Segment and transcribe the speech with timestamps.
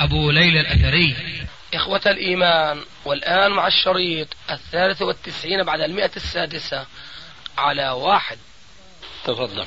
[0.00, 1.16] أبو ليلى الأثري.
[1.74, 6.86] إخوة الإيمان والآن مع الشريط الثالث والتسعين بعد المئة السادسة
[7.58, 8.38] على واحد.
[9.24, 9.66] تفضل.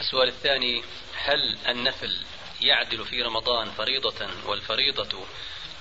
[0.00, 0.82] السؤال الثاني
[1.24, 2.24] هل النفل
[2.62, 5.26] يعدل في رمضان فريضة والفريضة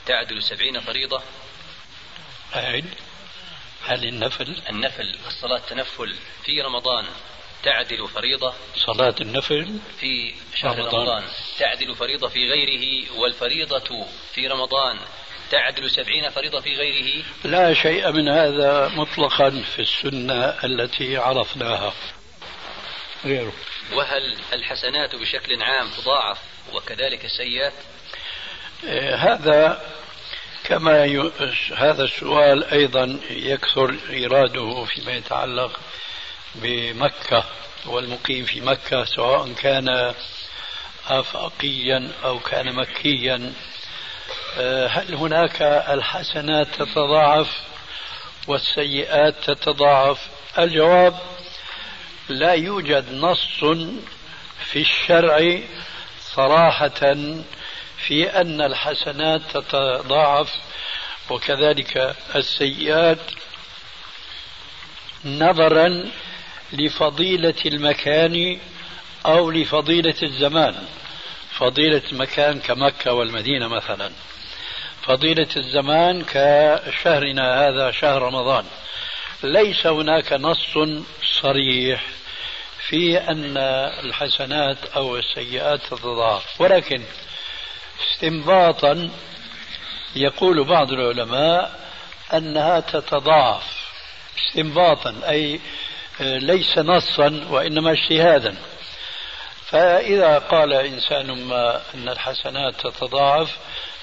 [0.06, 1.22] تعدل سبعين فريضة؟
[2.56, 2.86] أعد.
[3.86, 7.06] هل النفل؟ النفل الصلاة تنفل في رمضان
[7.64, 11.24] تعدل فريضة صلاة النفل في شهر رمضان, رمضان.
[11.60, 15.00] تعدل فريضة في غيره والفريضة في رمضان.
[15.52, 17.24] تعدل سبعين فريضة في غيره.
[17.44, 21.94] لا شيء من هذا مطلقا في السنة التي عرفناها.
[23.26, 23.54] غيره.
[23.94, 26.38] وهل الحسنات بشكل عام تضاعف
[26.74, 27.74] وكذلك السيئات؟
[28.84, 29.82] إيه، هذا
[30.64, 31.32] كما ي...
[31.76, 35.80] هذا السؤال أيضا يكثر إيراده فيما يتعلق
[36.56, 37.44] بمكة
[37.86, 40.14] والمقيم في مكة سواء كان
[41.08, 43.54] آفاقيا أو كان مكيا.
[44.58, 47.62] آه، هل هناك الحسنات تتضاعف
[48.48, 50.28] والسيئات تتضاعف؟
[50.60, 51.20] الجواب
[52.30, 53.64] لا يوجد نص
[54.72, 55.60] في الشرع
[56.36, 57.16] صراحة
[57.98, 60.56] في أن الحسنات تتضاعف
[61.30, 63.20] وكذلك السيئات
[65.26, 66.12] نظرا
[66.74, 68.60] لفضيلة المكان
[69.26, 70.76] أو لفضيلة الزمان.
[71.52, 74.12] فضيلة المكان كمكة والمدينة مثلا.
[75.02, 78.66] فضيلة الزمان كشهرنا هذا شهر رمضان.
[79.44, 80.78] ليس هناك نص
[81.42, 82.04] صريح
[82.88, 83.58] في أن
[84.04, 86.62] الحسنات أو السيئات تتضاعف.
[86.62, 87.02] ولكن
[88.12, 89.10] استنباطا
[90.16, 91.80] يقول بعض العلماء
[92.34, 93.84] أنها تتضاعف.
[94.38, 95.60] استنباطا أي
[96.20, 98.56] ليس نصا وإنما اجتهادا.
[99.66, 103.58] فإذا قال إنسان ما أن الحسنات تتضاعف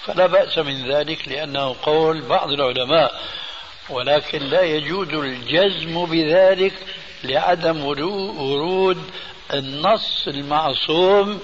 [0.05, 3.21] فلا بأس من ذلك لأنه قول بعض العلماء
[3.89, 6.73] ولكن لا يجوز الجزم بذلك
[7.25, 9.11] لعدم ورود
[9.55, 11.41] النص المعصوم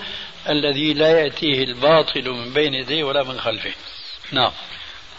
[0.48, 3.72] الذي لا يأتيه الباطل من بين يديه ولا من خلفه.
[4.33, 4.53] نعم.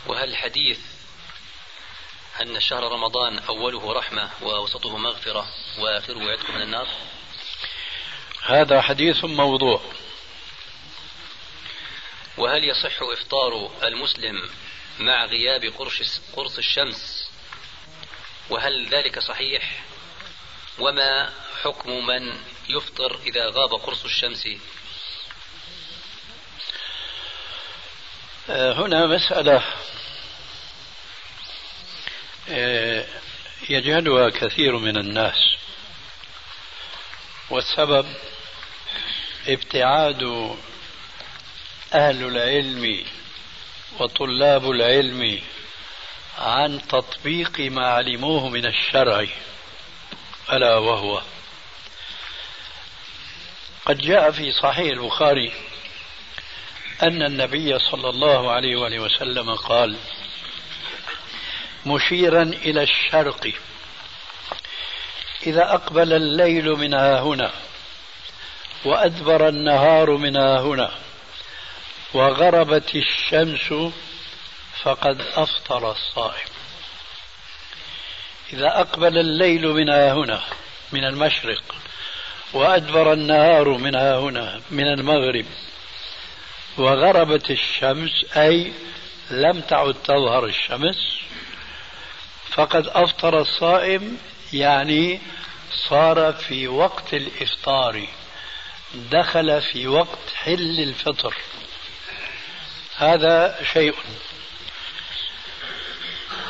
[0.07, 0.79] وهل حديث
[2.41, 5.47] أن شهر رمضان أوله رحمة وأوسطه مغفرة
[5.79, 6.87] وآخره عتق من النار؟
[8.43, 9.81] هذا حديث موضوع.
[12.37, 14.49] وهل يصح إفطار المسلم
[14.99, 17.29] مع غياب قرص قرص الشمس؟
[18.49, 19.83] وهل ذلك صحيح؟
[20.79, 21.33] وما
[21.63, 22.39] حكم من
[22.69, 24.47] يفطر إذا غاب قرص الشمس؟
[28.49, 29.63] آه، هنا مسألة
[33.69, 35.55] يجهلها كثير من الناس.
[37.49, 38.05] والسبب
[39.47, 40.23] ابتعاد
[41.93, 43.05] أهل العلم
[43.99, 45.41] وطلاب العلم
[46.37, 49.27] عن تطبيق ما علموه من الشرع
[50.53, 51.21] ألا وهو.
[53.85, 55.51] قد جاء في صحيح البخاري
[57.03, 59.97] أن النبي صلى الله عليه وسلم قال
[61.87, 63.51] مشيرا إلى الشرق.
[65.47, 67.51] إذا أقبل الليل من ها هنا
[68.85, 70.91] وأدبر النهار من ها هنا
[72.13, 73.93] وغربت الشمس
[74.83, 76.49] فقد أفطر الصائم.
[78.53, 80.41] إذا أقبل الليل من ها هنا
[80.91, 81.75] من المشرق
[82.53, 85.45] وأدبر النهار من ها هنا من المغرب
[86.77, 88.73] وغربت الشمس أي
[89.31, 91.16] لم تعد تظهر الشمس
[92.57, 94.18] فقد أفطر الصائم
[94.54, 95.21] يعني
[95.89, 98.07] صار في وقت الإفطار
[99.12, 101.36] دخل في وقت حل الفطر.
[102.98, 103.94] هذا شيء.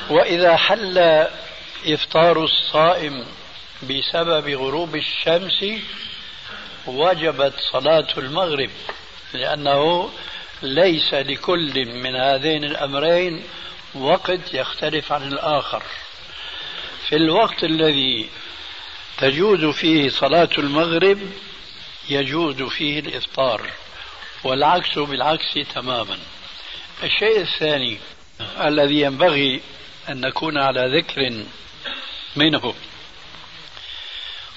[0.10, 1.28] وإذا حل
[1.86, 3.26] إفطار الصائم
[3.84, 5.66] بسبب غروب الشمس
[6.86, 8.70] وجبت صلاة المغرب
[9.34, 10.10] لأنه
[10.62, 13.44] ليس لكل من هذين الأمرين
[13.96, 15.84] وقت يختلف عن الآخر.
[17.08, 18.30] في الوقت الذي
[19.18, 21.20] تجوز فيه صلاة المغرب
[22.10, 23.70] يجوز فيه الإفطار
[24.44, 26.18] والعكس بالعكس تماما.
[27.04, 27.98] الشيء الثاني
[28.42, 29.62] الذي ينبغي
[30.10, 31.46] أن نكون على ذكر
[32.36, 32.74] منه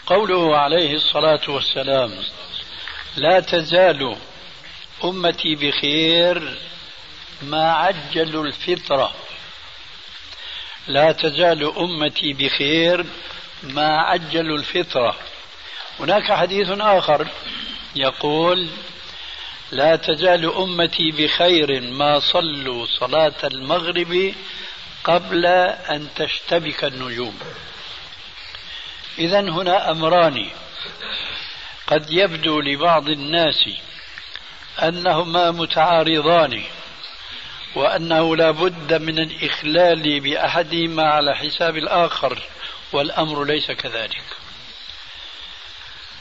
[0.06, 2.12] قوله عليه الصلاة والسلام
[3.17, 4.17] لا تزال
[5.05, 6.59] أمتي بخير
[7.42, 9.14] ما عجلوا الفطرة.
[10.88, 13.06] لا تزال أمتي بخير
[13.62, 15.16] ما عجلوا الفطرة.
[16.00, 17.28] هناك حديث آخر
[17.96, 18.69] يقول
[19.72, 24.34] لا تزال أمتي بخير ما صلوا صلاة المغرب
[25.04, 27.38] قبل أن تشتبك النجوم.
[29.19, 30.46] إذا هنا أمران.
[31.86, 33.69] قد يبدو لبعض الناس
[34.82, 36.64] أنهما متعارضان.
[37.75, 42.38] وأنه لا بد من الإخلال بأحدهما على حساب الآخر
[42.93, 44.22] والأمر ليس كذلك.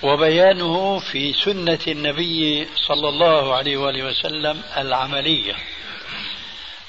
[0.04, 5.56] وبيانه في سنة النبي صلى الله عليه وآله وسلم العملية.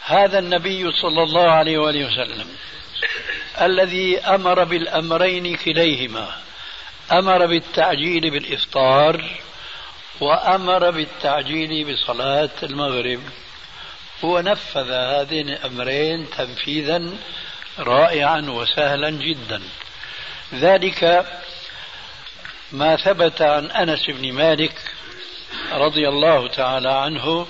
[0.05, 2.47] هذا النبي صلى الله عليه وآله وسلم
[3.61, 6.29] الذي أمر بالأمرين كليهما.
[7.13, 9.25] أمر بالتعجيل بالإفطار
[10.21, 13.21] وأمر بالتعجيل بصلاة المغرب.
[14.25, 17.03] هو نفذ هذين الأمرين تنفيذا
[17.79, 19.63] رائعا وسهلا جدا.
[20.55, 21.27] ذلك
[22.73, 24.75] ما ثبت عن أنس بن مالك
[25.73, 27.47] رضي الله تعالى عنه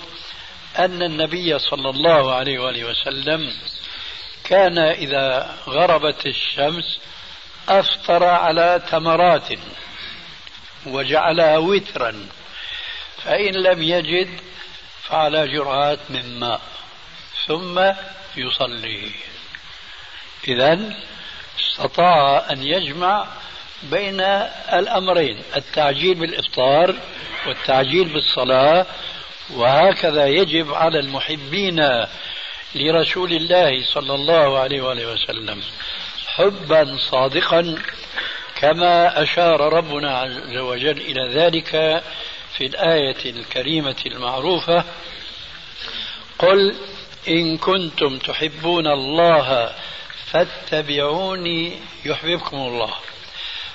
[0.79, 3.53] أن النبي صلى الله عليه وآله وسلم
[4.45, 6.99] كان إذا غربت الشمس
[7.69, 9.49] أفطر على تمرات
[10.87, 12.29] وجعلها وترا
[13.25, 14.41] فإن لم يجد
[15.11, 16.61] فعلى جرعات من ماء
[17.47, 17.93] ثم
[18.37, 19.11] يصلي.
[20.49, 20.95] اذا
[21.61, 23.27] استطاع أن يجمع
[23.83, 24.21] بين
[24.73, 26.95] الأمرين التعجيل بالإفطار
[27.47, 28.87] والتعجيل بالصلاة
[29.51, 32.07] وهكذا يجب على المحبين
[32.75, 35.63] لرسول الله صلى الله عليه وآله وسلم
[36.27, 37.79] حبا صادقا
[38.57, 42.03] كما أشار ربنا عز وجل إلى ذلك
[42.57, 44.85] في الآية الكريمة المعروفة
[46.39, 46.77] قل
[47.29, 49.75] إن كنتم تحبون الله
[50.27, 52.95] فاتبعوني يحببكم الله.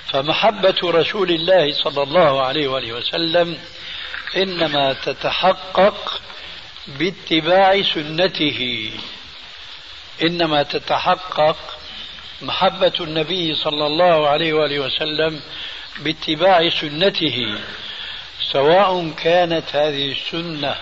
[0.06, 3.58] فمحبة رسول الله صلى الله عليه وآله وسلم
[4.36, 6.20] إنما تتحقق
[6.98, 8.90] باتباع سنته.
[10.22, 11.56] إنما تتحقق
[12.42, 15.40] محبة النبي صلى الله عليه وآله وسلم
[15.98, 17.58] باتباع سنته.
[18.52, 20.76] سواء كانت هذه السنة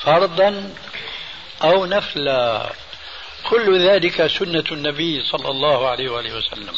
[0.00, 0.74] فرضا
[1.62, 2.72] أو نفلا.
[3.44, 6.74] كل ذلك سنة النبي صلى الله عليه وآله وسلم.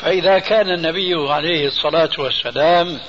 [0.00, 3.00] فإذا كان النبي عليه الصلاة والسلام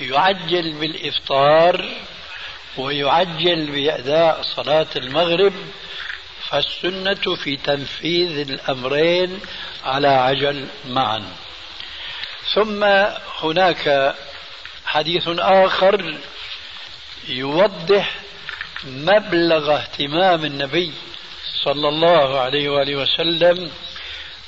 [0.00, 1.88] يعجل بالإفطار
[2.76, 5.52] ويعجل بأداء صلاة المغرب
[6.48, 9.40] فالسنة في تنفيذ الأمرين
[9.84, 11.22] على عجل معا.
[12.54, 12.84] ثم
[13.42, 14.14] هناك
[14.90, 16.18] حديث آخر
[17.28, 18.14] يوضح
[18.84, 20.92] مبلغ اهتمام النبي
[21.64, 23.72] صلى الله عليه وآله وسلم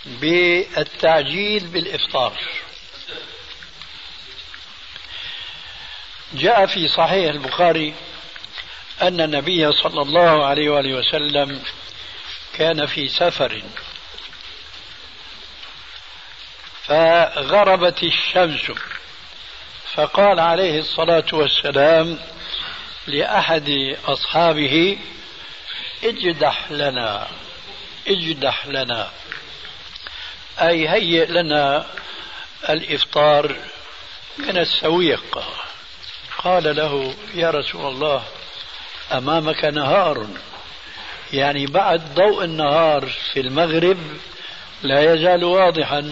[0.05, 2.33] بالتعجيل بالإفطار.
[6.35, 7.95] جاء في صحيح البخاري
[9.03, 11.63] أن النبي صلى الله عليه وآله وسلم
[12.55, 13.63] كان في سفر
[16.85, 18.73] فغربت الشمس.
[19.95, 22.19] فقال عليه الصلاة والسلام
[23.07, 24.99] لأحد أصحابه
[26.05, 27.29] اجدح لنا
[28.09, 29.11] اجدح لنا
[30.61, 31.87] أي هيئ لنا
[32.69, 33.57] الإفطار
[34.39, 35.45] من السويق.
[36.39, 38.23] قال له يا رسول الله
[39.13, 40.27] أمامك نهار
[41.33, 43.99] يعني بعد ضوء النهار في المغرب
[44.83, 46.11] لا يزال واضحا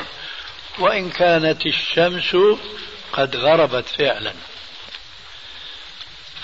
[0.79, 2.37] وإن كانت الشمس
[3.13, 4.33] قد غربت فعلا.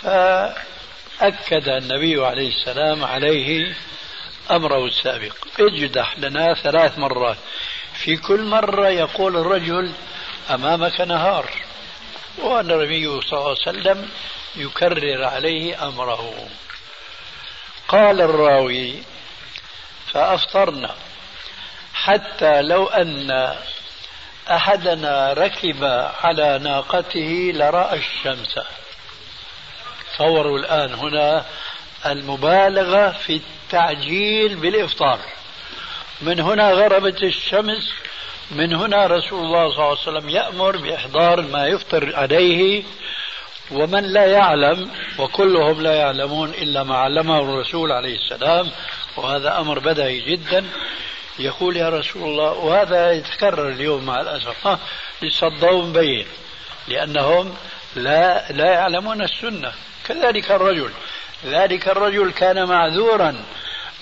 [0.02, 3.74] فأكد النبي عليه السلام عليه
[4.50, 7.36] أمره السابق اجدح لنا ثلاث مرات.
[7.94, 9.92] في كل مرة يقول الرجل
[10.50, 11.50] أمامك نهار.
[12.38, 14.10] والنبي صلى الله عليه وسلم
[14.56, 16.48] يكرر عليه أمره.
[17.88, 19.02] قال الراوي
[20.12, 20.94] فأفطرنا.
[21.94, 23.56] حتى لو أن
[24.50, 25.84] أحدنا ركب
[26.22, 28.54] على ناقته لرأى الشمس.
[30.14, 31.44] تصوروا الآن هنا
[32.06, 35.18] المبالغة في التعجيل بالإفطار.
[36.20, 37.92] من هنا غربت الشمس
[38.50, 42.84] من هنا رسول الله صلى الله عليه وسلم يأمر بإحضار ما يفطر عليه.
[43.70, 48.70] ومن لا يعلم وكلهم لا يعلمون إلا ما علمه الرسول عليه السلام
[49.16, 50.64] وهذا أمر بدهي جدا.
[51.38, 54.78] يقول يا رسول الله وهذا يتكرر اليوم مع الأسف.
[55.42, 56.26] الضوء مبين
[56.88, 57.54] لأنهم
[57.96, 59.72] لا لا يعلمون السنة.
[60.08, 60.90] كذلك الرجل.
[61.46, 63.44] ذلك الرجل كان معذورا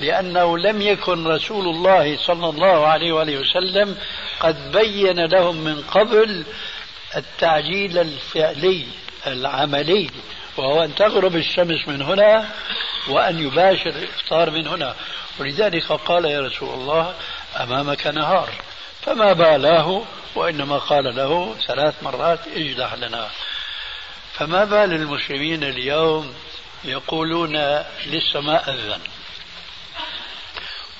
[0.00, 3.96] لأنه لم يكن رسول الله صلى الله عليه وآله وسلم
[4.40, 6.44] قد بين لهم من قبل
[7.16, 8.86] التعجيل الفعلي
[9.26, 10.10] العملي.
[10.56, 12.50] وهو أن تغرب الشمس من هنا
[13.08, 14.94] وأن يباشر الإفطار من هنا.
[15.38, 17.14] ولذلك قال يا رسول الله
[17.60, 18.50] أمامك نهار.
[19.02, 20.02] فما بالاه
[20.34, 23.30] وإنما قال له ثلاث مرات اجدح لنا.
[24.32, 26.34] فما بال المسلمين اليوم
[26.84, 27.56] يقولون
[28.06, 29.00] لسه ما أذن.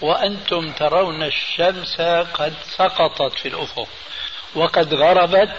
[0.00, 2.00] وأنتم ترون الشمس
[2.34, 3.88] قد سقطت في الأفق
[4.54, 5.56] وقد غربت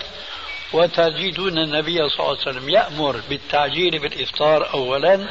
[0.74, 5.28] وتجدون النبي صلى الله عليه وسلم يأمر بالتعجيل بالإفطار أولا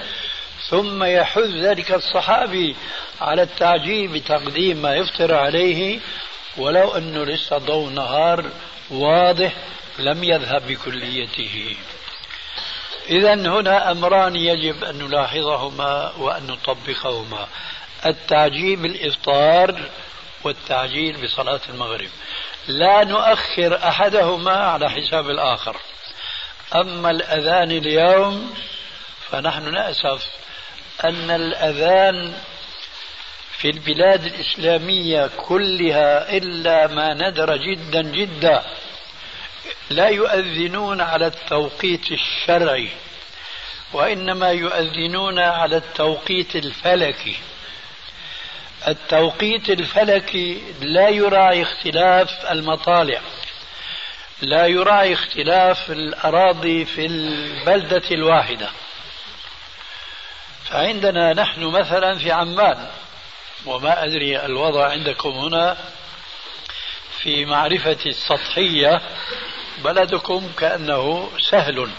[0.71, 2.76] ثم يحث ذلك الصحابي
[3.21, 6.00] على التعجيل بتقديم ما يفطر عليه
[6.57, 8.45] ولو أنه لسه ضوء نهار
[8.91, 9.53] واضح
[9.99, 11.76] لم يذهب بكليته.
[13.11, 17.49] إذا هنا أمران يجب أن نلاحظهما وأن نطبقهما
[18.07, 19.81] التعجيل بالإفطار
[20.45, 22.11] والتعجيل بصلاة المغرب.
[22.68, 25.76] لا نؤخر أحدهما على حساب الآخر.
[26.75, 28.54] أما الأذان اليوم
[29.30, 30.26] فنحن نأسف
[31.04, 32.35] أن الأذان
[33.59, 38.62] في البلاد الإسلامية كلها إلا ما ندر جدا جدا
[39.90, 42.88] لا يؤذنون على التوقيت الشرعي
[43.92, 47.37] وإنما يؤذنون على التوقيت الفلكي.
[48.88, 53.21] التوقيت الفلكي لا يراعي اختلاف المطالع
[54.43, 58.69] لا يراعي اختلاف الأراضي في البلدة الواحدة.
[60.64, 62.88] فعندنا نحن مثلا في عمان
[63.67, 65.76] وما أدري الوضع عندكم هنا
[67.19, 69.00] في معرفة السطحية
[69.85, 71.91] بلدكم كأنه سهل.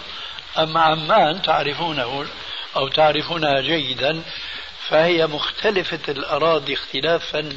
[0.58, 2.26] أما عمان تعرفونه
[2.76, 4.24] أو تعرفونها جيدا؟
[4.90, 7.50] فهي مختلفة الأراضي اختلافا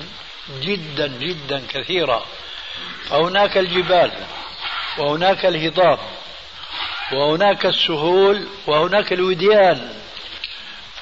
[0.60, 2.26] جدا جدا كثيرا.
[3.08, 4.12] فهناك الجبال
[4.98, 5.98] وهناك الهضاب
[7.12, 9.94] وهناك السهول وهناك الوديان.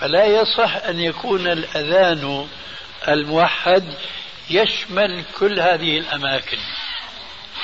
[0.00, 2.48] فلا يصح أن يكون الأذان
[3.08, 3.94] الموحد
[4.50, 6.58] يشمل كل هذه الأماكن.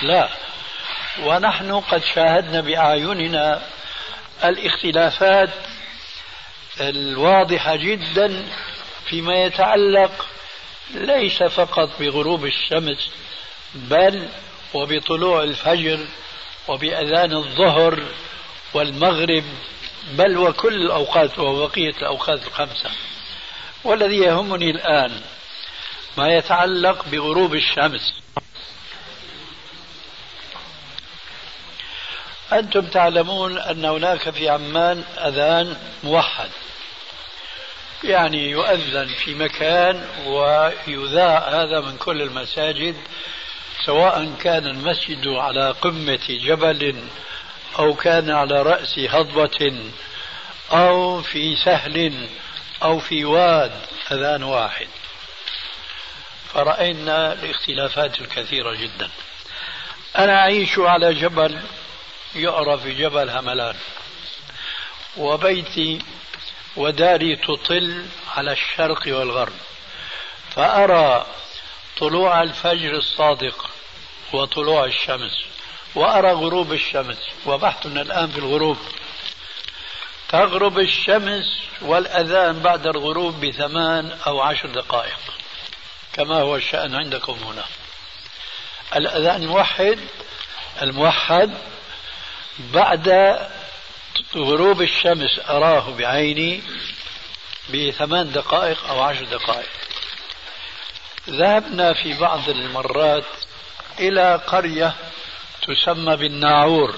[0.03, 0.29] لا.
[1.23, 3.63] ونحن قد شاهدنا بأعيننا
[4.45, 5.51] الاختلافات
[6.81, 8.47] الواضحة جدا
[9.05, 10.27] فيما يتعلق
[10.95, 13.11] ليس فقط بغروب الشمس
[13.75, 14.29] بل
[14.75, 15.99] وبطلوع الفجر
[16.69, 18.03] وبأذان الظهر
[18.75, 19.45] والمغرب
[20.13, 22.91] بل وكل الأوقات وبقية الأوقات الخمسة.
[23.85, 25.21] والذي يهمني الآن
[26.19, 28.22] ما يتعلق بغروب الشمس.
[32.59, 36.51] أنتم تعلمون أن هناك في عمان أذان موحد.
[38.05, 42.97] يعني يؤذن في مكان ويذاع هذا من كل المساجد
[43.85, 46.97] سواء كان المسجد على قمة جبل
[47.79, 49.75] أو كان على رأس هضبة
[50.73, 52.29] أو في سهل
[52.83, 53.73] أو في واد
[54.13, 54.89] أذان واحد.
[56.55, 59.11] فرأينا الاختلافات الكثيرة جدا.
[60.19, 61.61] أنا أعيش على جبل
[62.37, 63.77] يعرف جبل هملان.
[65.17, 65.99] وبيتي
[66.77, 69.53] وداري تطل على الشرق والغرب.
[70.57, 71.27] فأرى
[71.99, 73.71] طلوع الفجر الصادق
[74.33, 75.45] وطلوع الشمس
[75.95, 78.79] وأرى غروب الشمس وبحثنا الآن في الغروب.
[80.29, 81.45] تغرب الشمس
[81.83, 85.21] والأذان بعد الغروب بثمان أو عشر دقائق
[86.13, 87.65] كما هو الشأن عندكم هنا.
[88.97, 89.99] الأذان الموحد
[90.83, 91.55] الموحد
[92.59, 93.39] بعد
[94.37, 96.63] غروب الشمس أراه بعيني
[97.75, 99.69] بثمان دقائق أو عشر دقائق.
[101.31, 103.25] ذهبنا في بعض المرات
[103.99, 104.95] إلى قرية
[105.63, 106.97] تسمى بالناعور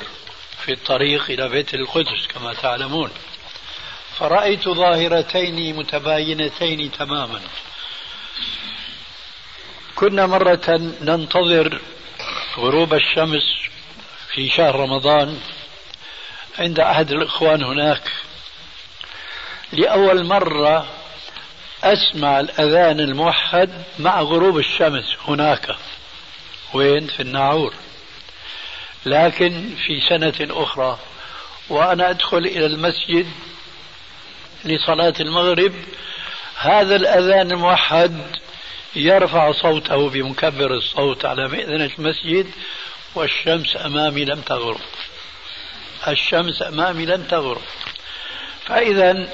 [0.65, 3.11] في الطريق إلى بيت القدس كما تعلمون.
[4.19, 7.41] فرأيت ظاهرتين متباينتين تماما.
[9.95, 11.81] كنا مرة ننتظر
[12.57, 13.65] غروب الشمس
[14.35, 15.41] في شهر رمضان
[16.59, 18.13] عند أحد الإخوان هناك.
[19.73, 20.87] لأول مرة
[21.85, 25.77] أسمع الأذان الموحد مع غروب الشمس هناك.
[26.73, 27.75] وين؟ في الناعور.
[29.07, 30.99] لكن في سنة أخرى.
[31.69, 33.27] وأنا أدخل إلى المسجد
[34.65, 35.75] لصلاة المغرب.
[36.57, 38.23] هذا الأذان الموحد
[38.97, 42.47] يرفع صوته بمكبر الصوت على مئذنة المسجد
[43.15, 44.81] والشمس أمامي لم تغرب.
[46.09, 47.63] الشمس أمامي لم تغرب.
[48.67, 49.29] فإذا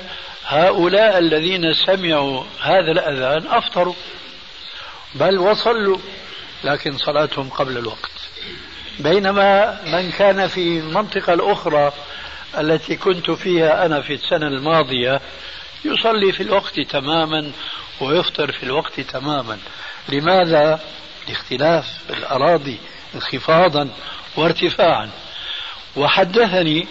[0.44, 3.94] هؤلاء الذين سمعوا هذا الأذان أفطروا
[5.14, 5.98] بل وصلوا
[6.64, 8.10] لكن صلاتهم قبل الوقت.
[8.98, 11.92] بينما من كان في المنطقة الأخرى
[12.58, 15.20] التي كنت فيها أنا في السنة الماضية
[15.84, 17.52] يصلي في الوقت تماما
[18.00, 19.58] ويفطر في الوقت تماما.
[20.08, 20.80] لماذا؟
[21.28, 22.78] لاختلاف الأراضي.
[23.14, 23.88] انخفاضا
[24.36, 25.10] وارتفاعا.
[25.96, 26.86] وحدثني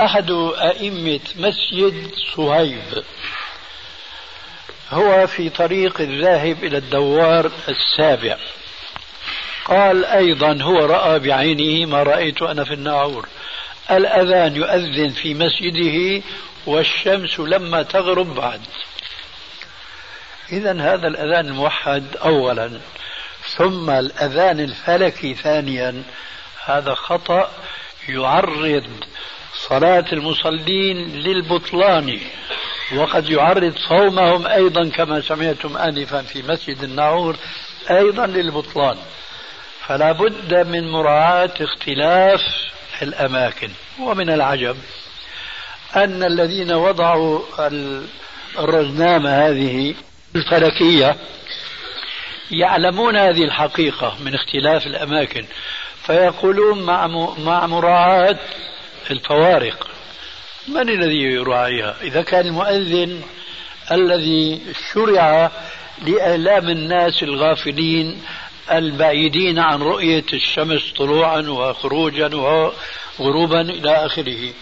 [0.00, 3.04] أحد أئمة مسجد صهيب.
[4.90, 8.36] هو في طريق الذاهب إلى الدوار السابع.
[9.64, 13.28] قال أيضا هو رأى بعينه ما رأيت أنا في الناعور
[13.90, 16.22] الأذان يؤذن في مسجده
[16.66, 18.60] والشمس لما تغرب بعد.
[20.52, 22.80] إذا هذا الأذان الموحد أولا.
[23.56, 26.02] ثم الأذان الفلكي ثانيا.
[26.64, 27.50] هذا خطأ
[28.08, 28.86] يعرض
[29.68, 32.20] صلاة المصلين للبطلان
[32.96, 37.36] وقد يعرض صومهم أيضا كما سمعتم آنفا في مسجد الناعور
[37.90, 38.96] أيضا للبطلان.
[39.86, 42.40] فلا بد من مراعاة اختلاف
[43.02, 43.70] الأماكن.
[44.00, 44.76] ومن العجب
[45.96, 47.40] أن الذين وضعوا
[48.58, 49.94] الرزنامة هذه
[50.36, 51.16] الفلكية
[52.50, 55.44] يعلمون هذه الحقيقة من اختلاف الأماكن
[56.02, 57.06] فيقولون مع
[57.38, 58.38] مع مراعاة
[59.10, 59.88] الفوارق.
[60.68, 63.22] من الذي يراعيها؟ إذا كان المؤذن
[63.92, 64.60] الذي
[64.92, 65.50] شرع
[66.06, 68.22] لإعلام الناس الغافلين
[68.72, 72.30] البعيدين عن رؤية الشمس طلوعا وخروجا
[73.18, 74.52] وغروبا إلى آخره.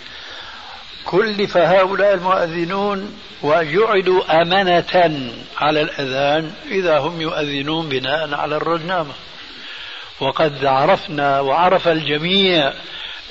[1.10, 9.12] كلف هؤلاء المؤذنون وجعلوا أمنة على الأذان إذا هم يؤذنون بناء على الرنامة
[10.20, 12.72] وقد عرفنا وعرف الجميع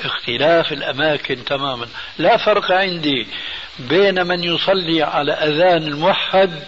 [0.04, 1.88] اختلاف الأماكن تماما.
[2.18, 3.28] لا فرق عندي
[3.80, 6.64] بين من يصلي على أذان الموحد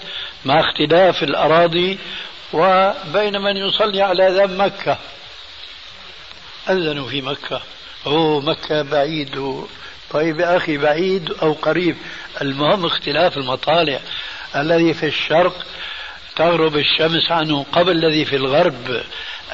[0.45, 1.97] مع اختلاف الأراضي
[2.53, 4.97] وبين من يصلي على أذان مكة.
[6.69, 7.61] أذنوا في مكة.
[8.07, 9.65] أوه مكة بعيد.
[10.11, 11.95] طيب يا أخي بعيد أو قريب.
[12.41, 13.99] المهم اختلاف المطالع.
[14.55, 15.65] الذي في الشرق
[16.35, 19.01] تغرب الشمس عنه قبل الذي في الغرب.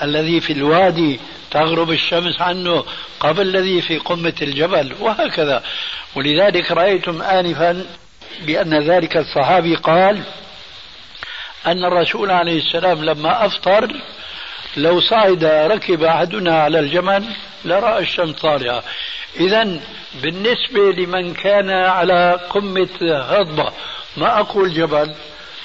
[0.02, 1.20] الذي في الوادي
[1.52, 2.86] تغرب الشمس عنه
[3.20, 4.96] قبل الذي في قمة الجبل.
[5.00, 5.64] وهكذا.
[6.16, 7.86] ولذلك رأيتم آنفا
[8.42, 10.22] بأن ذلك الصحابي قال
[11.66, 13.88] أن الرسول عليه السلام لما أفطر
[14.78, 17.26] لو صعد ركب أحدنا على الجمل
[17.66, 18.84] لرأى الشمس طالعة.
[19.40, 19.80] إذا
[20.22, 23.72] بالنسبة لمن كان على قمة هضبة
[24.18, 25.14] ما أقول جبل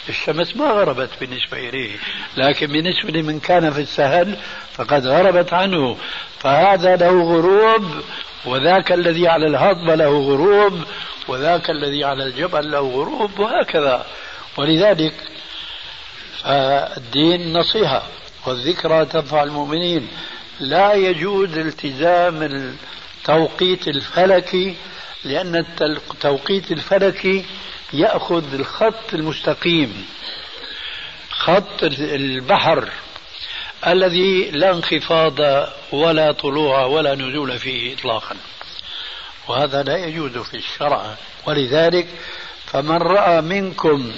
[0.08, 1.96] الشمس ما غربت بالنسبة إليه.
[2.36, 4.36] لكن بالنسبة لمن كان في السهل
[4.72, 5.96] فقد غربت عنه.
[6.38, 7.84] فهذا له غروب
[8.44, 10.84] وذاك الذي على الهضبة له غروب
[11.28, 14.06] وذاك الذي على الجبل له غروب وهكذا.
[14.56, 15.14] ولذلك
[16.42, 18.02] فالدين نصيحة.
[18.46, 20.08] والذكرى تنفع المؤمنين.
[20.60, 24.76] لا يجوز التزام التوقيت الفلكي
[25.24, 27.44] لأن التوقيت الفلكي
[27.92, 30.06] يأخذ الخط المستقيم
[31.30, 32.88] خط البحر
[33.86, 35.38] الذي لا انخفاض
[35.92, 38.36] ولا طلوع ولا نزول فيه إطلاقا.
[39.48, 41.16] وهذا لا يجوز في الشرع.
[41.46, 42.06] ولذلك
[42.66, 44.12] فمن رأى منكم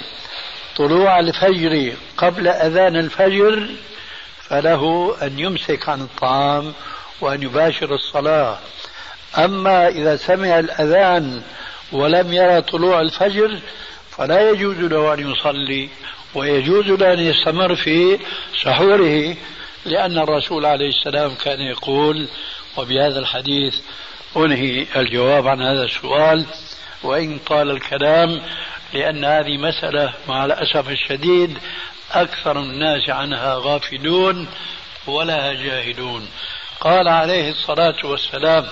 [0.75, 3.69] طلوع الفجر قبل أذان الفجر
[4.53, 6.73] فله أن يمسك عن الطعام
[7.21, 8.59] وأن يباشر الصلاة.
[9.37, 11.41] أما إذا سمع الأذان
[11.91, 13.59] ولم يرى طلوع الفجر
[14.11, 15.89] فلا يجوز له أن يصلي
[16.35, 18.19] ويجوز له أن يستمر في
[18.63, 19.35] سحوره
[19.85, 22.27] لأن الرسول عليه السلام كان يقول
[22.77, 23.75] وبهذا الحديث
[24.37, 26.45] أنهي الجواب عن هذا السؤال.
[27.03, 28.41] وإن طال الكلام
[28.93, 31.57] لأن هذه مسألة مع الأسف الشديد
[32.13, 34.47] أكثر الناس عنها غافلون
[35.07, 36.29] ولا جاهلون.
[36.81, 38.67] قال عليه الصلاة والسلام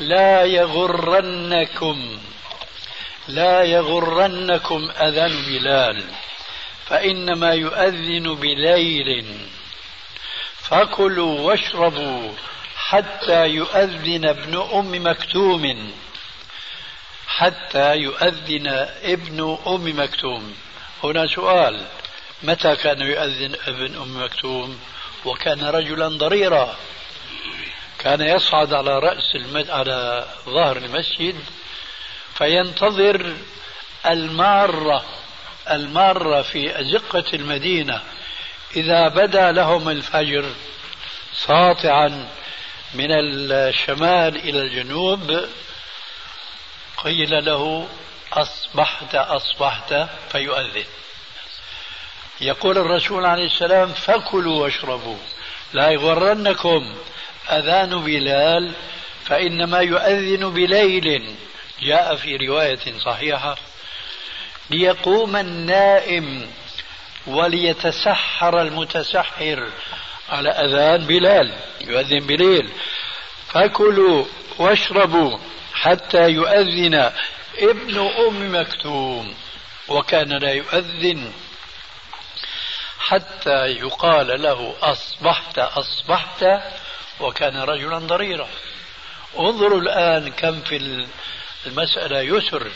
[0.00, 2.18] لا يغرنكم
[3.28, 6.04] لا يغرنكم أذان بلال
[6.86, 9.26] فإنما يؤذن بليل.
[10.58, 12.32] فكلوا واشربوا
[12.76, 15.92] حتى يؤذن ابن أم مكتوم
[17.26, 18.66] حتى يؤذن
[19.02, 20.54] ابن أم مكتوم.
[21.02, 21.86] هنا سؤال.
[22.42, 24.80] متى كان يؤذن ابن أم مكتوم؟
[25.24, 26.76] وكان رجلا ضريرا.
[27.98, 29.70] كان يصعد على رأس المد...
[29.70, 31.36] على ظهر المسجد
[32.34, 33.36] فينتظر
[34.06, 35.04] المارة
[35.70, 38.02] المارة في أزقة المدينة.
[38.76, 40.44] إذا بدا لهم الفجر
[41.32, 42.28] ساطعا
[42.94, 45.46] من الشمال إلى الجنوب
[46.96, 47.88] قيل له
[48.32, 49.94] أصبحت أصبحت
[50.32, 50.84] فيؤذن.
[52.40, 55.16] يقول الرسول عليه السلام فكلوا واشربوا
[55.72, 56.94] لا يغرنكم
[57.50, 58.72] أذان بلال
[59.24, 61.34] فإنما يؤذن بليل.
[61.82, 63.56] جاء في رواية صحيحة
[64.70, 66.50] ليقوم النائم
[67.26, 69.68] وليتسحر المتسحر
[70.28, 72.70] على أذان بلال يؤذن بليل.
[73.48, 74.24] فكلوا
[74.58, 75.38] واشربوا
[75.74, 77.12] حتى يؤذن
[77.62, 79.34] ابن أم مكتوم
[79.88, 81.32] وكان لا يؤذن
[82.98, 86.44] حتى يقال له أصبحت أصبحت
[87.20, 88.48] وكان رجلا ضريرا.
[89.38, 91.06] انظروا الآن كم في
[91.66, 92.70] المسألة يسر.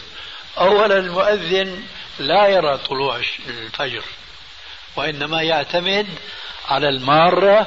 [0.59, 1.83] أولا المؤذن
[2.19, 4.03] لا يرى طلوع الفجر
[4.97, 6.07] وإنما يعتمد
[6.69, 7.67] على المارة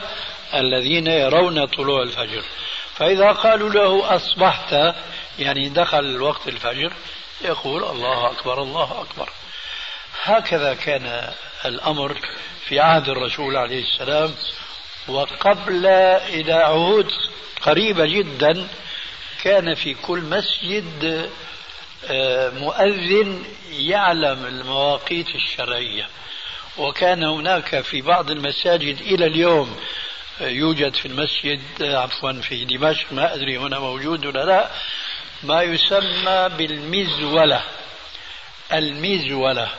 [0.54, 2.44] الذين يرون طلوع الفجر.
[2.96, 4.96] فإذا قالوا له أصبحت
[5.39, 6.93] يعني دخل وقت الفجر
[7.41, 9.30] يقول الله أكبر الله أكبر.
[10.23, 11.34] هكذا كان
[11.65, 12.17] الأمر
[12.65, 14.36] في عهد الرسول عليه السلام
[15.08, 17.12] وقبل إلى عهود
[17.62, 18.67] قريبة جدا
[19.43, 21.30] كان في كل مسجد
[22.10, 26.08] آه، مؤذن يعلم المواقيت الشرعية.
[26.78, 29.80] وكان هناك في بعض المساجد إلى اليوم
[30.41, 34.71] آه، يوجد في المسجد آه، عفوا في دمشق ما أدري هنا موجود ولا لا.
[35.43, 37.63] ما يسمى بالمزولة.
[38.73, 39.69] المزولة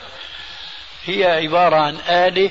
[1.05, 2.51] هي عبارة عن آلة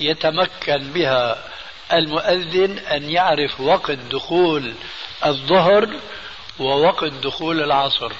[0.00, 1.44] يتمكن بها
[1.92, 4.74] المؤذن أن يعرف وقت دخول
[5.26, 5.88] الظهر
[6.58, 8.12] ووقت دخول العصر.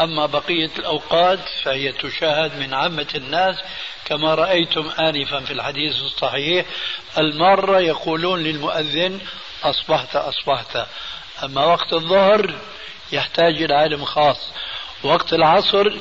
[0.00, 3.56] أما بقية الأوقات فهي تشاهد من عامة الناس
[4.04, 6.66] كما رأيتم آنفا في الحديث الصحيح.
[7.18, 9.20] المرة يقولون للمؤذن
[9.62, 10.86] أصبحت أصبحت
[11.44, 12.54] أما وقت الظهر
[13.12, 14.50] يحتاج إلى علم خاص.
[15.02, 15.92] وقت العصر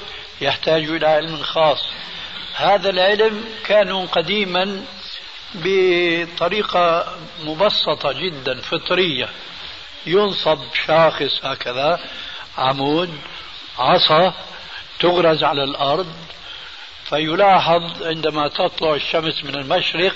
[0.41, 1.85] يحتاج إلى علم خاص.
[2.55, 4.85] هذا العلم كانوا قديما
[5.55, 9.29] بطريقة مبسطة جدا فطرية.
[10.05, 11.99] ينصب شاخص هكذا
[12.57, 13.19] عمود
[13.79, 14.33] عصا
[14.99, 16.13] تغرز على الأرض
[17.09, 20.15] فيلاحظ عندما تطلع الشمس من المشرق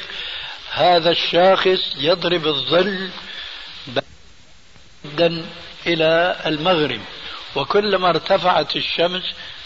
[0.72, 3.10] هذا الشاخص يضرب الظل
[5.88, 7.02] إلى المغرب.
[7.56, 9.24] وكلما ارتفعت الشمس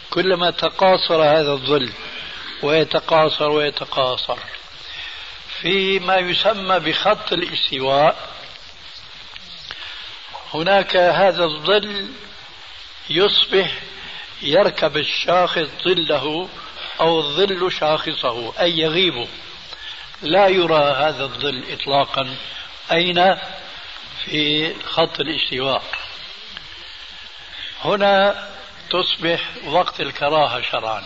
[0.09, 1.89] كلما تقاصر هذا الظل
[2.63, 4.37] ويتقاصر ويتقاصر.
[5.61, 8.29] في ما يسمى بخط الاستواء
[10.53, 12.07] هناك هذا الظل
[13.09, 13.71] يصبح
[14.41, 16.49] يركب الشاخص ظله
[16.99, 19.27] أو الظل شاخصه أي يغيب
[20.21, 22.35] لا يرى هذا الظل إطلاقا.
[22.91, 23.37] أين؟
[24.25, 25.83] في خط الاستواء.
[27.87, 28.47] هنا
[28.89, 31.03] تصبح وقت الكراهة شرعا.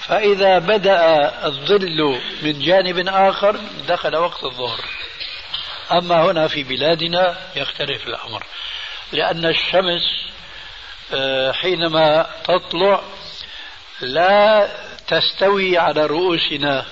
[0.00, 4.80] فإذا بدأ الظل من جانب آخر دخل وقت الظهر.
[5.92, 8.44] أما هنا في بلادنا يختلف الأمر.
[9.12, 10.02] لأن الشمس
[11.14, 13.00] آه، حينما تطلع
[14.00, 14.68] لا
[15.08, 16.86] تستوي على رؤوسنا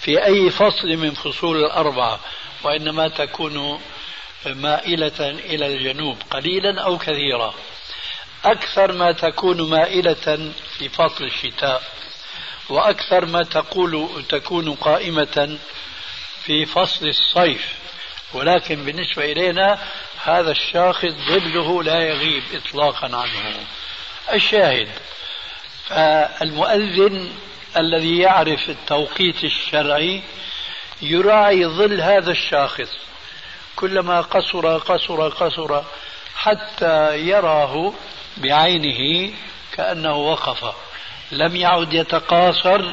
[0.00, 2.20] في أي فصل من فصول الأربعة
[2.62, 3.80] وإنما تكون
[4.46, 7.54] مائلة إلى الجنوب قليلا أو كثيرا.
[8.44, 11.82] أكثر ما تكون مائلة في فصل الشتاء
[12.68, 15.58] وأكثر ما تقول تكون قائمة
[16.44, 17.74] في فصل الصيف.
[18.32, 19.78] ولكن بالنسبة إلينا
[20.24, 23.66] هذا الشاخص ظله لا يغيب إطلاقا عنه.
[24.32, 24.88] الشاهد
[25.88, 27.32] فالمؤذن
[27.76, 30.22] الذي يعرف التوقيت الشرعي
[31.02, 32.90] يراعي ظل هذا الشاخص
[33.76, 35.82] كلما قصر قصر قصر
[36.36, 37.92] حتى يراه
[38.36, 39.32] بعينه
[39.72, 40.74] كأنه وقف.
[41.32, 42.92] لم يعد يتقاصر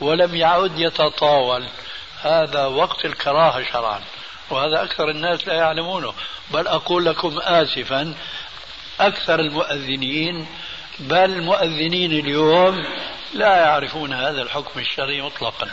[0.00, 1.68] ولم يعد يتطاول.
[2.22, 4.00] هذا وقت الكراهة شرعا
[4.50, 6.14] وهذا أكثر الناس لا يعلمونه.
[6.50, 8.14] بل أقول لكم آسفا
[9.00, 10.46] أكثر المؤذنين
[10.98, 12.84] بل المؤذنين اليوم
[13.34, 15.70] لا يعرفون هذا الحكم الشرعي مطلقا.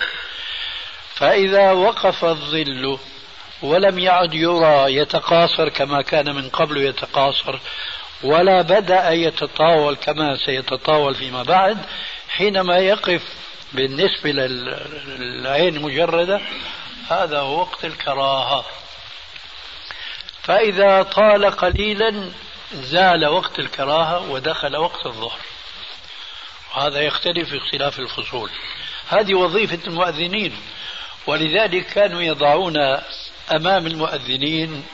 [1.16, 2.98] فإذا وقف الظل
[3.62, 7.60] ولم يعد يرى يتقاصر كما كان من قبل يتقاصر
[8.24, 11.78] ولا بدأ يتطاول كما سيتطاول فيما بعد
[12.30, 13.22] حينما يقف
[13.74, 16.42] بالنسبة للعين المجردة
[17.10, 18.66] هذا هو وقت الكراهة.
[20.42, 22.32] فإذا طال قليلا
[22.74, 25.40] زال وقت الكراهة ودخل وقت الظهر.
[26.76, 28.50] وهذا يختلف في اختلاف الفصول.
[29.10, 30.58] هذه وظيفة المؤذنين
[31.28, 32.78] ولذلك كانوا يضعون
[33.52, 34.86] أمام المؤذنين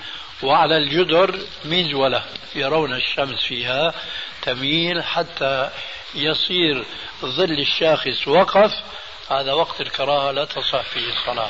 [0.43, 2.23] وعلى الجدر مزولة
[2.55, 3.93] يرون الشمس فيها
[4.41, 5.69] تميل حتى
[6.15, 6.85] يصير
[7.25, 8.71] ظل الشاخص وقف.
[9.29, 11.49] هذا وقت الكراهة لا تصح فيه الصلاة.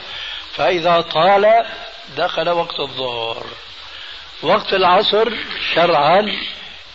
[0.54, 1.66] فإذا طال
[2.18, 3.46] دخل وقت الظهر.
[4.44, 5.30] وقت العصر
[5.76, 6.36] شرعا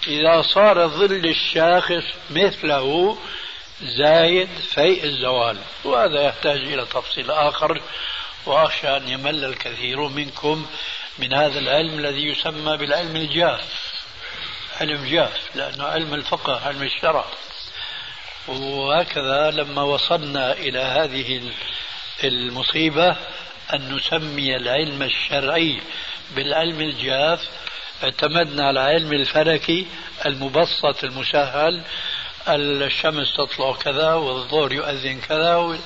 [0.07, 3.19] إذا صار ظل الشاخص مثله
[3.83, 5.59] زايد فيء الزوال.
[5.85, 7.81] وهذا يحتاج إلى تفصيل آخر
[8.47, 10.67] وأخشى أن يمل الكثير منكم
[11.19, 13.61] من هذا العلم الذي يسمى بالعلم الجاف
[14.81, 17.25] علم جاف لأنه علم الفقه علم الشرع.
[18.49, 21.53] وهكذا لما وصلنا إلى هذه
[22.25, 23.17] المصيبة
[23.75, 25.81] أن نسمي العلم الشرعي
[26.37, 27.49] بالعلم الجاف
[28.05, 29.87] اعتمدنا على العلم الفلكي
[30.27, 31.83] المبسط المسهل
[32.49, 35.79] الشمس تطلع كذا والظهر يؤذن كذا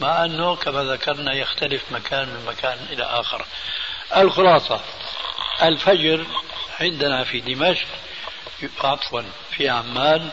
[0.00, 3.46] مع أنه كما ذكرنا يختلف مكان من مكان إلى آخر.
[4.16, 4.80] الخلاصة.
[5.62, 6.26] الفجر
[6.80, 7.86] عندنا في دمشق
[8.80, 10.30] عفوا في عمان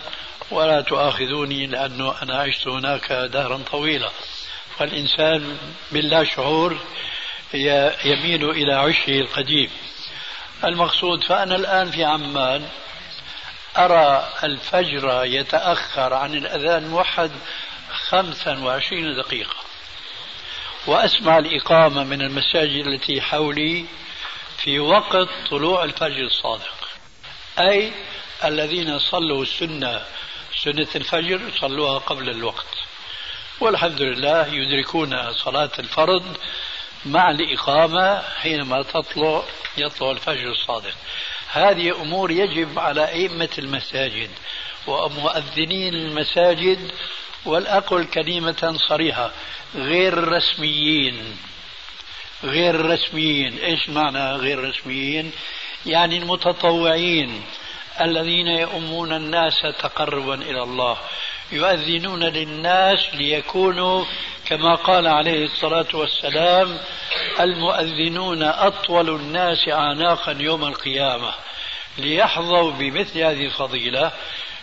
[0.51, 4.09] ولا تؤاخذوني لأنه أنا عشت هناك دهرا طويلا.
[4.77, 5.57] فالإنسان
[5.91, 6.77] باللا شعور
[8.05, 9.69] يميل إلى عشه القديم.
[10.63, 12.67] المقصود فأنا الآن في عمان
[13.77, 17.31] أرى الفجر يتأخر عن الأذان الموحد
[18.09, 19.62] خمسا وعشرين دقيقة.
[20.87, 23.85] وأسمع الإقامة من المساجد التي حولي
[24.57, 26.87] في وقت طلوع الفجر الصادق.
[27.59, 27.91] أي
[28.43, 30.01] الذين صلوا السنة
[30.63, 32.65] سنة الفجر صلوها قبل الوقت.
[33.59, 36.37] والحمد لله يدركون صلاة الفرض
[37.05, 39.43] مع الإقامة حينما تطلع
[39.77, 40.95] يطلع الفجر الصادق.
[41.51, 44.29] هذه أمور يجب على أئمة المساجد
[44.87, 46.91] ومؤذنين المساجد
[47.45, 49.31] والأقل كلمة صريحة.
[49.75, 51.37] غير رسميين
[52.43, 55.31] غير رسميين إيش معنى غير رسميين
[55.85, 57.41] يعني المتطوعين
[58.01, 60.97] الذين يؤمون الناس تقربا إلى الله.
[61.51, 64.05] يؤذنون للناس ليكونوا
[64.45, 66.77] كما قال عليه الصلاة والسلام
[67.39, 71.31] المؤذنون أطول الناس اعناقا يوم القيامة.
[71.97, 74.11] ليحظوا بمثل هذه الفضيلة.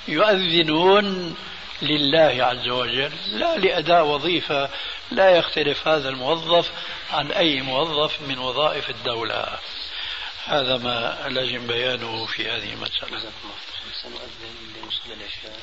[0.09, 1.37] يؤذنون
[1.83, 3.13] لله عز وجل.
[3.33, 4.71] لا لأداء وظيفة.
[5.11, 6.71] لا يختلف هذا الموظف
[7.11, 9.59] عن أي موظف من وظائف الدولة.
[10.45, 13.33] هذا ما لازم بيانه في هذه المسألة.
[14.03, 14.61] سنؤذن
[15.07, 15.61] العشاء.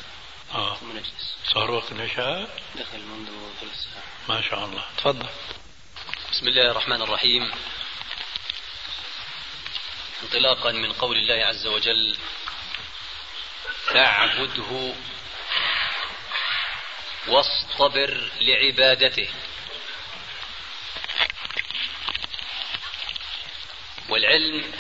[0.53, 0.75] آه.
[0.75, 1.35] ثم نجلس.
[1.53, 2.49] صار وقت العشاء.
[2.75, 3.27] دخل منذ
[3.61, 4.35] ثلث ساعة.
[4.37, 4.83] ما شاء الله.
[4.97, 5.27] تفضل.
[6.31, 7.51] بسم الله الرحمن الرحيم.
[10.23, 12.17] انطلاقا من قول الله عز وجل
[13.85, 14.93] فاعبده
[17.27, 19.29] واصطبر لعبادته.
[24.09, 24.71] والعلم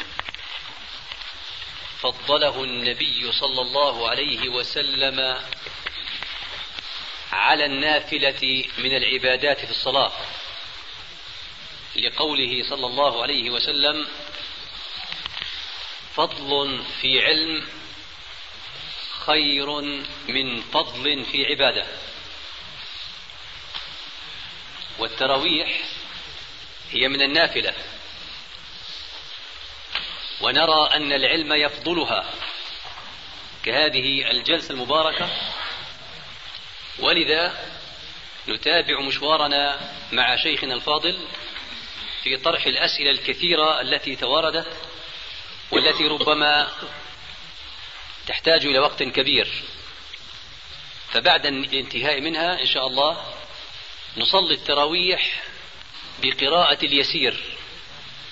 [1.99, 5.41] فضله النبي صلى الله عليه وسلم
[7.31, 10.11] على النافلة من العبادات في الصلاة.
[11.95, 14.07] لقوله صلى الله عليه وسلم
[16.15, 17.67] فضل في علم
[19.25, 19.81] خير
[20.27, 21.85] من فضل في عبادة.
[24.99, 25.79] والتراويح
[26.91, 27.73] هي من النافلة.
[30.41, 32.33] ونرى أن العلم يفضلها
[33.63, 35.29] كهذه الجلسة المباركة.
[36.99, 37.65] ولذا
[38.47, 41.27] نتابع مشوارنا مع شيخنا الفاضل
[42.23, 44.67] في طرح الأسئلة الكثيرة التي تواردت
[45.71, 46.69] والتي ربما
[48.27, 49.47] تحتاج إلى وقت كبير.
[51.11, 53.36] فبعد الانتهاء منها إن شاء الله
[54.17, 55.43] نصلي التراويح
[56.23, 57.43] بقراءة اليسير.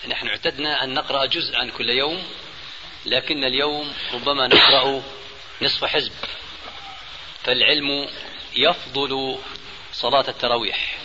[0.08, 2.24] نحن اعتدنا أن نقرأ جزءا كل يوم
[3.06, 5.04] لكن اليوم ربما نقرأ
[5.62, 6.12] نصف حزب.
[7.43, 8.10] فالعلم
[8.56, 9.39] يفضل
[9.93, 10.98] صلاة التراويح.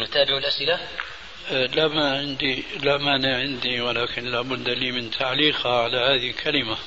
[0.00, 0.88] نتابع الأسئلة؟
[1.50, 6.78] لا ما عندي لا مانع عندي ولكن لابد لي من تعليقها على هذه الكلمة.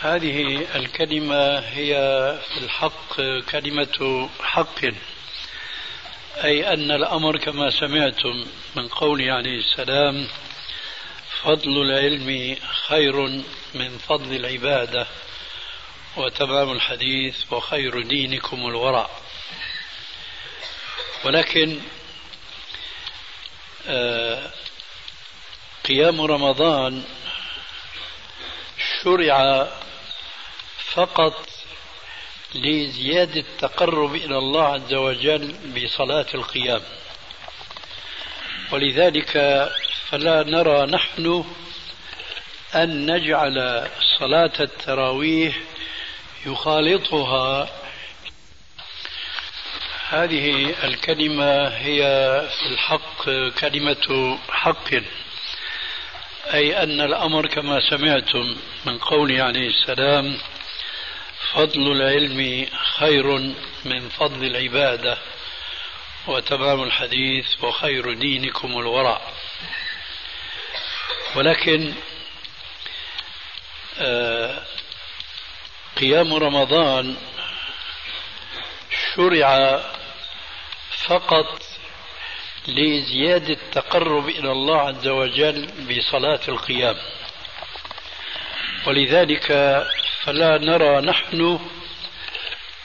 [0.00, 1.92] هذه الكلمة هي
[2.48, 4.84] في الحق كلمة حق
[6.44, 10.28] أي أن الأمر كما سمعتم من قوله عليه السلام
[11.42, 12.56] فضل العلم
[12.86, 13.26] خير
[13.74, 15.06] من فضل العبادة
[16.16, 19.10] وتمام الحديث وخير دينكم الورع.
[21.24, 21.80] ولكن
[23.86, 24.50] آه،
[25.84, 27.04] قيام رمضان
[29.02, 29.68] شرع
[30.94, 31.48] فقط
[32.54, 36.82] لزيادة التقرب إلى الله عز وجل بصلاة القيام.
[38.72, 39.32] ولذلك
[40.10, 41.44] فلا نرى نحن
[42.74, 45.56] أن نجعل صلاة التراويح
[46.46, 47.68] يخالطها.
[50.08, 52.00] هذه الكلمة هي
[52.58, 54.90] في الحق كلمة حق
[56.54, 60.38] أي أن الأمر كما سمعتم من قوله عليه السلام
[61.52, 62.66] فضل العلم
[62.98, 63.38] خير
[63.84, 65.18] من فضل العبادة
[66.26, 69.20] وتمام الحديث وخير دينكم الورع.
[71.36, 71.94] ولكن
[73.98, 74.62] آه،
[75.96, 77.16] قيام رمضان
[79.14, 79.80] شرع
[81.06, 81.62] فقط
[82.68, 86.96] لزيادة التقرب إلى الله عز وجل بصلاة القيام.
[88.86, 89.52] ولذلك
[90.24, 91.58] فلا نرى نحن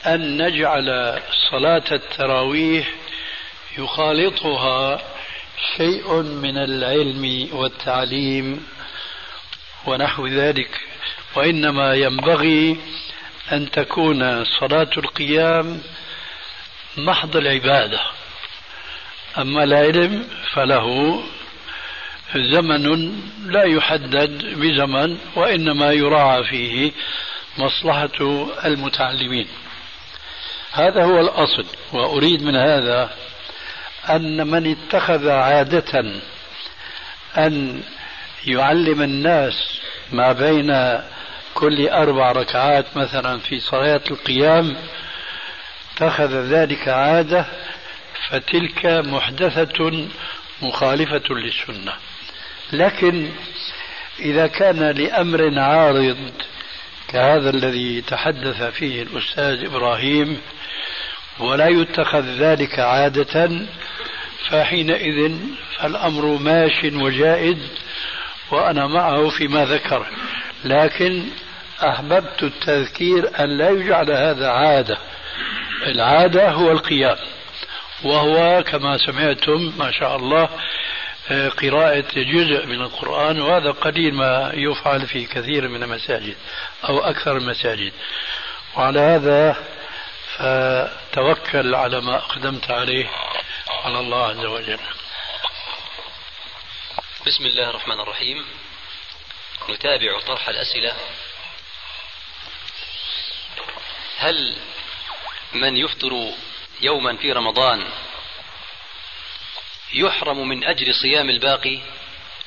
[0.06, 1.20] أن نجعل
[1.50, 2.94] صلاة التراويح
[3.78, 5.02] يخالطها
[5.76, 8.66] شيء من العلم والتعليم
[9.86, 10.80] ونحو ذلك
[11.34, 12.76] وإنما ينبغي
[13.52, 15.82] أن تكون صلاة القيام
[16.96, 18.00] محض العبادة.
[19.38, 21.18] أما العلم فله
[22.38, 23.12] زمن
[23.46, 26.92] لا يحدد بزمن وإنما يراعى فيه
[27.58, 29.46] مصلحة المتعلمين.
[30.72, 33.10] هذا هو الأصل وأريد من هذا
[34.10, 36.04] أن من اتخذ عادة
[37.38, 37.82] أن
[38.46, 39.80] يعلم الناس
[40.12, 41.00] ما بين
[41.54, 44.76] كل أربع ركعات مثلا في صلاة القيام
[45.94, 47.46] اتخذ ذلك عادة
[48.28, 50.08] فتلك محدثة
[50.62, 51.92] مخالفة للسنة.
[52.72, 53.30] لكن
[54.20, 56.32] إذا كان لأمر عارض
[57.08, 60.40] كهذا الذي تحدث فيه الأستاذ إبراهيم
[61.38, 63.50] ولا يتخذ ذلك عادة
[64.50, 65.36] فحينئذ
[65.76, 67.58] فالأمر ماش وجائز
[68.50, 70.06] وأنا معه فيما ذكر.
[70.64, 71.24] لكن
[71.82, 74.98] أحببت التذكير أن لا يجعل هذا عادة.
[75.86, 77.16] العادة هو القيام
[78.04, 80.48] وهو كما سمعتم ما شاء الله
[81.30, 86.36] قراءة جزء من القرآن وهذا قليل ما يفعل في كثير من المساجد
[86.88, 87.92] أو أكثر المساجد.
[88.76, 89.64] وعلى هذا
[90.36, 93.10] فتوكل على ما أقدمت عليه
[93.84, 94.80] على الله عز وجل.
[97.26, 98.44] بسم الله الرحمن الرحيم.
[99.70, 100.96] نتابع طرح الأسئلة.
[104.18, 104.56] هل
[105.52, 106.32] من يفطر
[106.80, 107.88] يوما في رمضان
[109.94, 111.78] يحرم من أجل صيام الباقي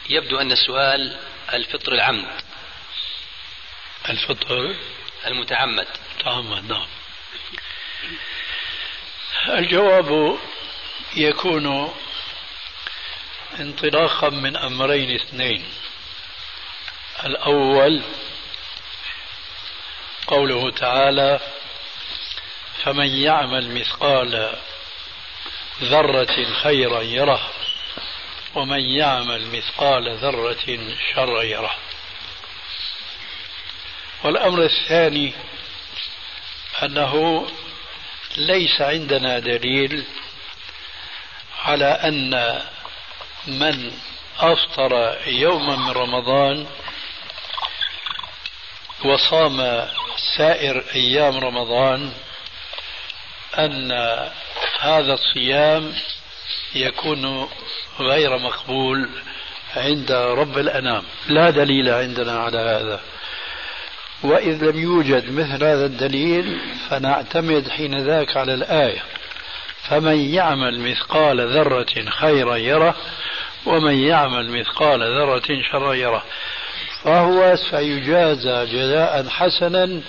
[0.10, 1.18] يبدو أن السؤال
[1.54, 2.42] الفطر العمد.
[4.10, 4.76] الفطر؟
[5.26, 5.88] المتعمد.
[6.20, 6.88] تعمد نعم.
[9.48, 10.38] الجواب
[11.16, 11.94] يكون
[13.60, 15.66] انطلاقا من أمرين اثنين.
[17.26, 18.02] الأول
[20.28, 21.40] قوله تعالى
[22.84, 24.58] فمن يعمل مثقال
[25.82, 27.50] ذرة خيرا يره
[28.56, 31.76] ومن يعمل مثقال ذرة شرا يره.
[34.24, 35.34] والأمر الثاني
[36.84, 37.48] أنه
[38.38, 40.06] ليس عندنا دليل
[41.66, 42.62] على أن
[43.48, 43.92] من
[44.40, 46.68] أفطر يوما من رمضان
[49.06, 49.88] وصام
[50.38, 52.14] سائر أيام رمضان
[53.58, 53.92] أن
[54.80, 55.94] هذا الصيام
[56.76, 57.48] يكون
[58.00, 59.10] غير مقبول
[59.76, 61.04] عند رب الأنام.
[61.28, 63.00] لا دليل عندنا على هذا.
[64.24, 66.60] وإذ لم يوجد مثل هذا الدليل
[66.90, 69.04] فنعتمد حين ذاك على الآية.
[69.90, 72.96] فمن يعمل مثقال ذرة خيرا يره
[73.66, 76.24] ومن يعمل مثقال ذرة شرا يره.
[77.04, 80.02] فهو سيجازى جزاء حسنا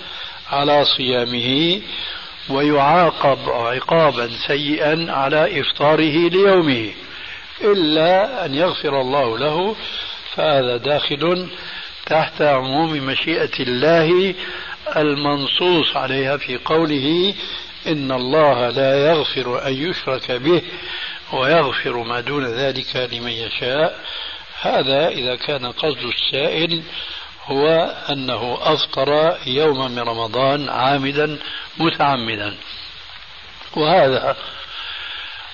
[0.51, 1.81] على صيامه
[2.49, 6.91] ويعاقب عقابا سيئا على إفطاره ليومه
[7.61, 9.75] إلا أن يغفر الله له
[10.35, 11.47] فهذا داخل
[12.05, 14.35] تحت عموم مشيئة الله
[14.97, 17.33] المنصوص عليها في قوله
[17.87, 20.61] إن الله لا يغفر أن يشرك به
[21.33, 23.99] ويغفر ما دون ذلك لمن يشاء.
[24.61, 26.81] هذا إذا كان قصد السائل
[27.49, 27.67] هو
[28.09, 31.37] أنه أفطر يوما من رمضان عامدا
[31.77, 32.55] متعمدا.
[33.75, 34.35] وهذا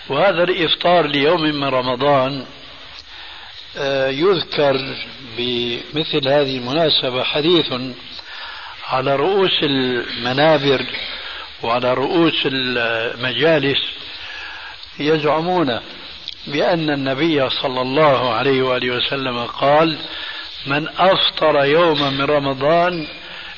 [0.09, 2.45] وهذا الإفطار ليوم من رمضان
[3.77, 4.95] آه، يذكر
[5.37, 7.73] بمثل هذه المناسبة حديث
[8.87, 10.85] على رؤوس المنابر
[11.63, 13.77] وعلى رؤوس المجالس
[14.99, 15.79] يزعمون
[16.47, 19.97] بأن النبي صلى الله عليه وآله وسلم قال
[20.65, 23.07] من أفطر يوما من رمضان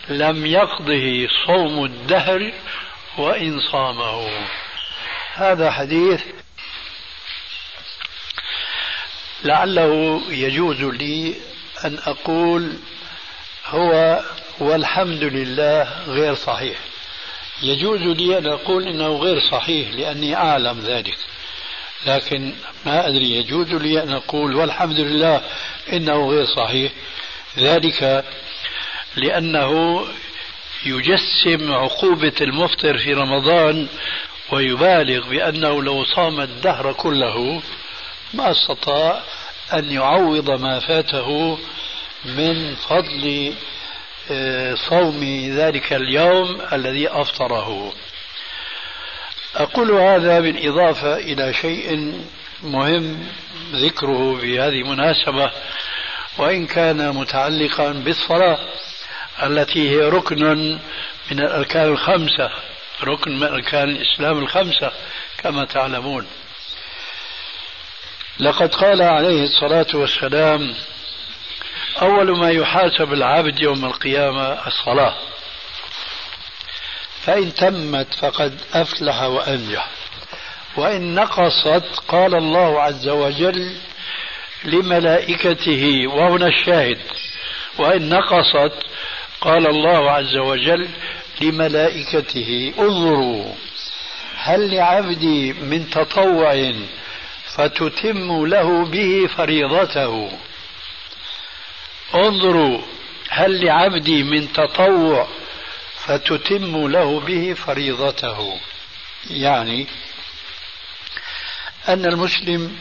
[0.10, 2.54] لم يقضه صوم الدهر
[3.18, 4.30] وإن صامه.
[5.34, 6.24] هذا حديث
[9.44, 11.36] لعله يجوز لي
[11.86, 12.74] أن أقول
[13.66, 14.22] هو
[14.60, 16.78] والحمد لله غير صحيح.
[17.64, 21.18] يجوز لي أن أقول إنه غير صحيح لأني أعلم ذلك.
[22.06, 22.54] لكن
[22.86, 25.42] ما أدري يجوز لي أن أقول والحمد لله
[25.94, 26.92] إنه غير صحيح.
[27.58, 28.26] ذلك
[29.16, 30.04] لأنه
[30.86, 33.88] يجسم عقوبة المفطر في رمضان
[34.52, 37.62] ويبالغ بأنه لو صام الدهر كله
[38.34, 39.22] ما استطاع
[39.74, 41.58] أن يعوض ما فاته
[42.26, 43.54] من فضل
[44.32, 45.24] آه، صوم
[45.56, 47.94] ذلك اليوم الذي أفطره.
[49.56, 52.14] أقول هذا بالإضافة إلى شيء
[52.64, 53.28] مهم
[53.74, 55.52] ذكره في هذه المناسبة
[56.38, 58.58] وإن كان متعلقا بالصلاة
[59.44, 60.44] التي هي ركن
[61.32, 62.52] من الأركان الخمسة
[63.04, 64.92] ركن من أركان الإسلام الخمسة
[65.38, 66.28] كما تعلمون.
[68.40, 70.76] لقد قال عليه الصلاة والسلام
[72.02, 75.16] أول ما يحاسب العبد يوم القيامة الصلاة.
[77.28, 79.88] فإن تمت فقد أفلح وأنجح.
[80.78, 83.76] وإن نقصت قال الله عز وجل
[84.64, 87.00] لملائكته وهنا الشاهد.
[87.78, 88.74] وإن نقصت
[89.42, 90.90] قال الله عز وجل
[91.42, 93.54] لملائكته انظروا
[94.38, 96.74] هل لعبدي من تطوع
[97.56, 100.32] فتتم له به فريضته.
[102.16, 102.82] انظروا
[103.30, 105.28] هل لعبدي من تطوع
[106.08, 108.60] فتتم له به فريضته.
[109.30, 109.88] يعني
[111.88, 112.78] أن المسلم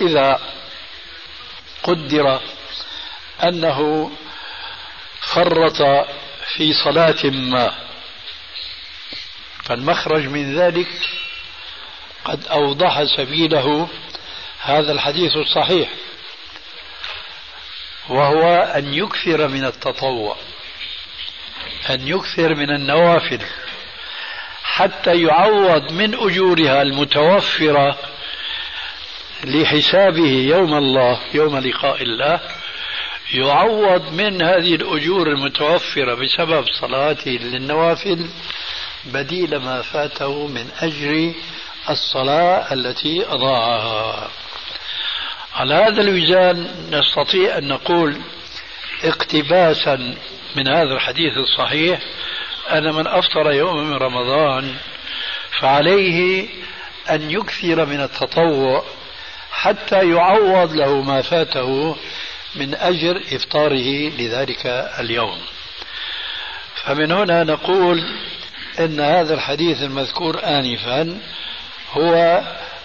[0.00, 0.40] إذا
[1.82, 2.40] قدر
[3.42, 4.10] أنه
[5.20, 5.82] فرط
[6.56, 7.74] في صلاة ما
[9.64, 10.88] فالمخرج من ذلك
[12.24, 13.88] قد أوضح سبيله
[14.60, 15.88] هذا الحديث الصحيح
[18.08, 20.36] وهو أن يكثر من التطوع.
[21.90, 23.40] أن يكثر من النوافل
[24.62, 27.98] حتى يعوض من أجورها المتوفرة
[29.44, 32.40] لحسابه يوم الله يوم لقاء الله
[33.34, 38.26] يعوض من هذه الأجور المتوفرة بسبب صلاته للنوافل
[39.04, 41.32] بديل ما فاته من أجر
[41.90, 44.30] الصلاة التي أضاعها.
[45.54, 48.16] على هذا الوزان نستطيع أن نقول
[49.04, 50.14] اقتباسا
[50.56, 52.00] من هذا الحديث الصحيح
[52.70, 54.74] أن من أفطر يوم من رمضان
[55.60, 56.48] فعليه
[57.10, 58.84] أن يكثر من التطوع
[59.50, 61.96] حتى يعوض له ما فاته
[62.54, 64.66] من أجر إفطاره لذلك
[65.00, 65.38] اليوم.
[66.84, 68.04] فمن هنا نقول
[68.78, 71.18] إن هذا الحديث المذكور آنفا
[71.92, 72.42] هو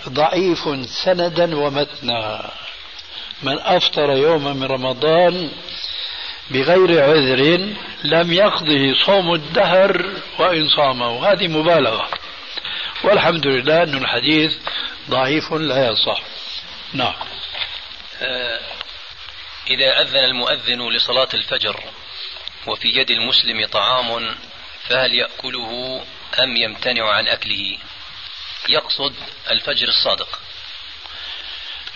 [0.09, 2.51] ضعيف سندا ومتنا.
[3.43, 5.49] من أفطر يوما من رمضان
[6.53, 7.73] بغير عذر
[8.03, 11.31] لم يقضه صوم الدهر وإن صامه.
[11.31, 12.09] هذه مبالغة.
[13.03, 14.57] والحمد لله أن الحديث
[15.09, 16.21] ضعيف لا يصح.
[16.93, 17.13] نعم.
[18.21, 18.59] آه،
[19.69, 21.79] إذا أذن المؤذن لصلاة الفجر
[22.67, 24.35] وفي يد المسلم طعام
[24.89, 26.01] فهل يأكله
[26.43, 27.77] أم يمتنع عن أكله؟
[28.69, 29.15] يقصد
[29.51, 30.39] الفجر الصادق.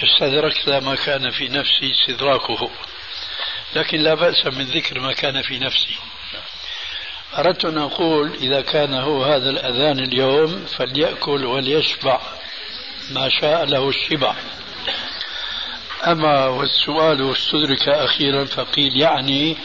[0.04, 2.72] استدركت ما كان في نفسي استدراكه.
[3.76, 5.96] لكن لا بأس من ذكر ما كان في نفسي.
[7.38, 12.22] أردت أن أقول إذا كان هو هذا الأذان اليوم فليأكل وليشبع
[13.12, 14.36] ما شاء له الشبع.
[16.08, 19.58] أما والسؤال استدرك أخيرا فقيل يعني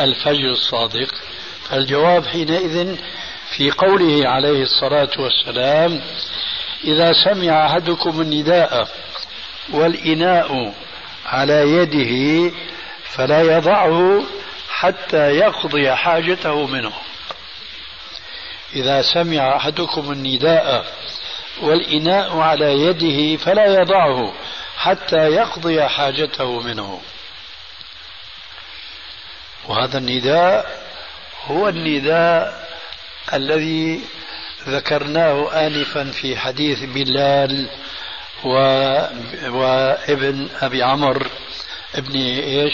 [0.00, 1.14] الفجر الصادق.
[1.70, 2.96] فالجواب حينئذ
[3.56, 6.00] في قوله عليه الصلاة والسلام
[6.84, 8.88] إذا سمع أحدكم النداء
[9.72, 10.74] والإناء
[11.26, 12.52] على يده
[13.16, 14.22] فلا يضعه
[14.68, 16.92] حتى يقضي حاجته منه
[18.74, 20.86] إذا سمع أحدكم النداء
[21.62, 24.34] والإناء على يده فلا يضعه
[24.76, 27.00] حتى يقضي حاجته منه
[29.68, 30.84] وهذا النداء
[31.46, 32.68] هو النداء
[33.32, 34.00] الذي
[34.68, 37.68] ذكرناه آنفا في حديث بلال
[38.44, 38.54] و...
[39.48, 41.26] وابن أبي عمر
[41.94, 42.72] ابن إيش؟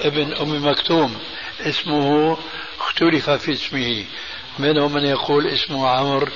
[0.00, 1.18] ابن أم مكتوم
[1.60, 2.36] اسمه
[2.80, 4.04] اختلف في اسمه.
[4.58, 6.32] منهم من يقول اسمه عمرو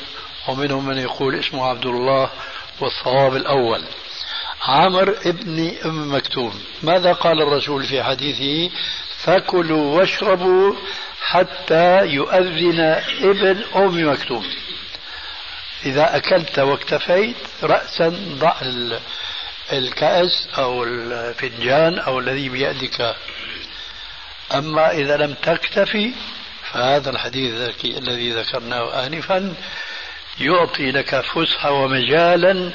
[0.49, 2.31] ومنهم من يقول اسمه عبد الله
[2.81, 3.85] والصواب الأول.
[4.63, 6.61] عمرو ابن أم مكتوم.
[6.83, 8.75] ماذا قال الرسول في حديثه؟
[9.19, 10.75] فكلوا واشربوا
[11.21, 12.81] حتى يؤذن
[13.21, 14.47] ابن أم مكتوم.
[15.87, 18.09] إذا أكلت واكتفيت راسا
[18.39, 18.55] ضع
[19.73, 23.17] الكأس أو الفنجان أو الذي بيدك.
[24.55, 26.12] أما إذا لم تكتفي
[26.72, 29.55] فهذا الحديث الذي ذكرناه آنفا
[30.40, 32.70] يعطي لك فسحة ومجالا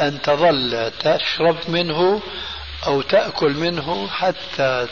[0.00, 2.22] أن تظل تشرب منه
[2.86, 4.88] أو تأكل منه حتى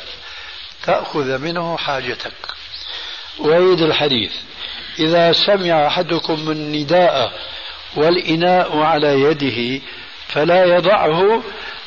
[0.82, 2.32] تأخذ منه حاجتك.
[3.38, 4.32] وعيد الحديث
[4.98, 7.32] إذا سمع أحدكم النداء
[7.96, 9.82] والإناء على يده
[10.28, 11.42] فلا يضعه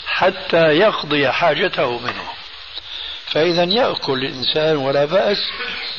[0.08, 2.30] حتى يقضي حاجته منه.
[3.36, 5.38] فإذا يأكل الإنسان ولا بأس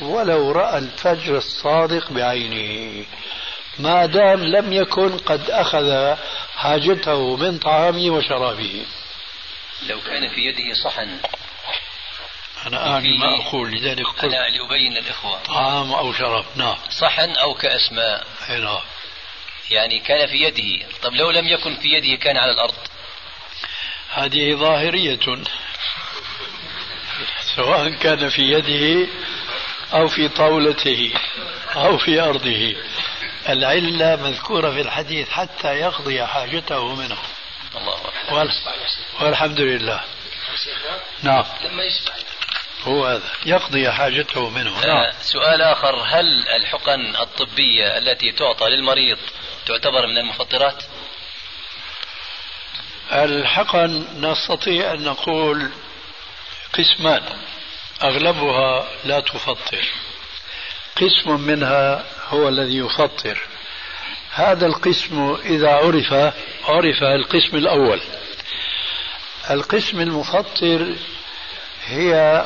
[0.00, 3.04] ولو رأى الفجر الصادق بعينه.
[3.78, 6.16] ما دام لم يكن قد أخذ
[6.56, 8.84] حاجته من طعامه وشرابه.
[9.88, 11.18] لو كان في يده صحن.
[12.66, 16.76] أنا أعني ما أقول لذلك قلت أنا لأبين للإخوة طعام أو شراب نعم.
[16.90, 18.26] صحن أو كأس ماء.
[18.48, 18.78] نعم.
[19.70, 20.86] يعني كان في يده.
[21.02, 22.74] طب لو لم يكن في يده كان على الأرض.
[24.14, 25.44] هذه ظاهرية.
[27.56, 29.08] سواء كان في يده
[29.92, 31.12] أو في طاولته
[31.76, 32.76] أو في أرضه.
[33.48, 37.16] العلة مذكورة في الحديث حتى يقضي حاجته منه.
[37.76, 38.50] الله
[39.20, 40.00] والحمد لله.
[41.22, 41.44] نعم.
[41.64, 41.82] لما
[42.84, 43.30] هو هذا.
[43.46, 44.86] يقضي حاجته منه.
[44.86, 44.96] نعم.
[44.96, 46.02] آه سؤال آخر.
[46.02, 49.18] هل الحقن الطبية التي تعطى للمريض
[49.66, 50.82] تعتبر من المفطرات؟
[53.12, 55.70] الحقن نستطيع أن نقول
[56.78, 57.22] قسمان
[58.02, 59.88] أغلبها لا تفطر.
[60.96, 63.42] قسم منها هو الذي يفطر.
[64.30, 66.12] هذا القسم إذا عرف
[66.64, 68.00] عرف القسم الأول.
[69.50, 70.94] القسم المفطر
[71.86, 72.44] هي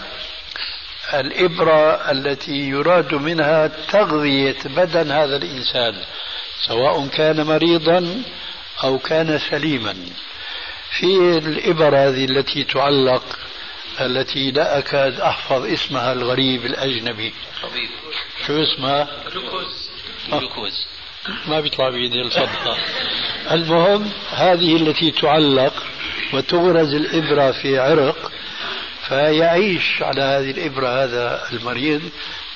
[1.14, 5.94] الإبرة التي يراد منها تغذية بدن هذا الإنسان
[6.66, 8.22] سواء كان مريضا
[8.84, 9.96] أو كان سليما.
[10.90, 13.38] في الإبر هذه التي تعلق
[14.06, 17.32] التي لا أكاد أحفظ اسمها الغريب الأجنبي.
[17.62, 17.88] طبيب.
[18.46, 19.90] شو اسمها؟ جلوكوز.
[20.28, 20.86] جلوكوز.
[21.48, 22.76] ما بيطلع بيدي الفضة
[23.50, 25.72] المهم هذه التي تعلق
[26.32, 28.32] وتغرز الإبرة في عرق
[29.08, 32.02] فيعيش على هذه الإبرة هذا المريض.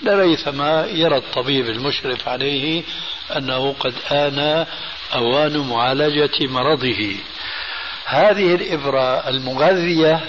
[0.03, 2.83] لريثما يرى الطبيب المشرف عليه
[3.37, 4.67] أنه قد آن
[5.15, 7.17] أوان معالجة مرضه.
[8.05, 10.21] هذه الإبرة المغذية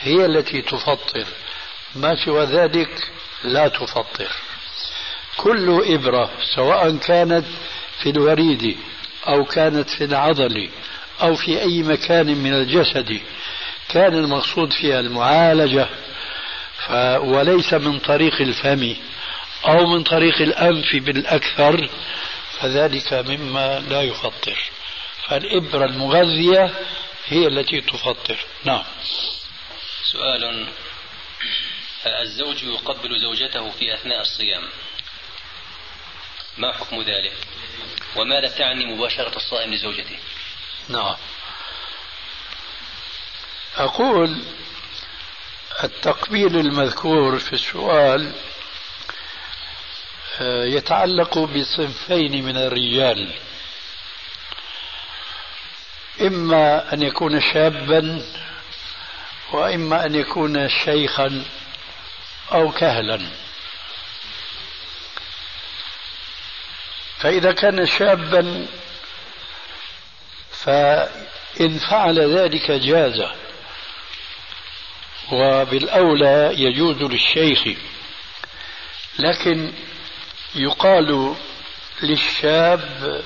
[0.00, 1.26] هي التي تفطر.
[1.94, 3.10] ما سوى ذلك
[3.44, 4.28] لا تفطر.
[5.36, 7.44] كل إبرة سواء كانت
[8.02, 8.76] في الوريد
[9.28, 10.68] أو كانت في العضل
[11.22, 13.20] أو في أي مكان من الجسد
[13.88, 15.88] كان المقصود فيها المعالجة
[17.18, 18.96] وليس من طريق الفم
[19.68, 21.88] أو من طريق الأنف بالأكثر
[22.58, 24.58] فذلك مما لا يفطر.
[25.28, 26.70] فالإبرة المغذية
[27.26, 28.36] هي التي تفطر.
[28.64, 28.82] نعم.
[30.12, 30.66] سؤال.
[32.06, 34.68] الزوج يقبل زوجته في أثناء الصيام.
[36.58, 37.32] ما حكم ذلك؟
[38.16, 40.18] وماذا تعني مباشرة الصائم لزوجته؟
[40.88, 41.16] نعم.
[43.76, 44.42] أقول
[45.84, 48.32] التقبيل المذكور في السؤال
[50.40, 53.34] آه، يتعلق بصنفين من الرجال.
[56.20, 58.22] إما أن يكون شابا
[59.52, 61.44] وإما أن يكون شيخا
[62.52, 63.20] أو كهلا.
[67.18, 68.66] فإذا كان شابا
[70.50, 73.22] فإن فعل ذلك جاز
[75.32, 77.78] وبالأولى يجوز للشيخ
[79.18, 79.72] لكن
[80.54, 81.34] يقال
[82.02, 83.22] للشاب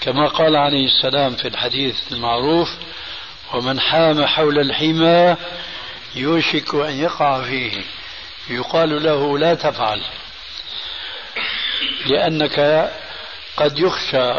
[0.00, 2.68] كما قال عليه السلام في الحديث المعروف
[3.54, 5.36] ومن حام حول الحمى
[6.14, 7.82] يوشك أن يقع فيه.
[8.50, 10.02] يقال له لا تفعل
[12.06, 12.90] لأنك
[13.56, 14.32] قد يخشى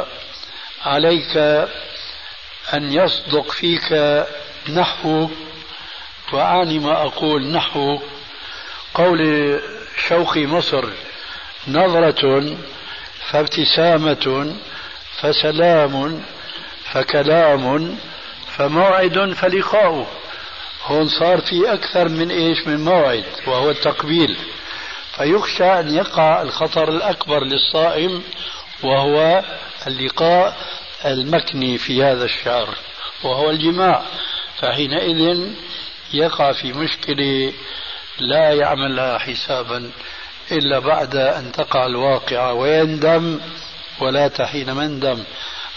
[0.86, 1.38] عليك
[2.74, 3.93] أن يصدق فيك
[4.70, 5.30] نحو
[6.34, 7.99] وأعني ما أقول نحو
[8.93, 9.60] قول
[10.07, 10.86] شوقي مصر
[11.68, 12.57] نظرة
[13.30, 14.55] فابتسامة
[15.22, 16.24] فسلام
[16.91, 17.97] فكلام
[18.60, 20.07] فموعد فلقاء
[20.86, 24.38] هون صار في أكثر من إيش؟ من موعد وهو التقبيل.
[25.16, 28.24] فيخشى أن يقع الخطر الأكبر للصائم
[28.84, 29.43] وهو
[29.88, 30.57] اللقاء
[31.05, 32.70] المكني في هذا الشهر
[33.24, 34.03] وهو الجماع.
[34.62, 35.47] فحينئذ
[36.14, 37.53] يقع في مشكلة
[38.20, 39.91] لا يعمل لها حسابا
[40.51, 42.53] إلا بعد أن تقع الواقعة.
[42.53, 43.39] ويندم
[43.99, 45.24] ولا تحين مندم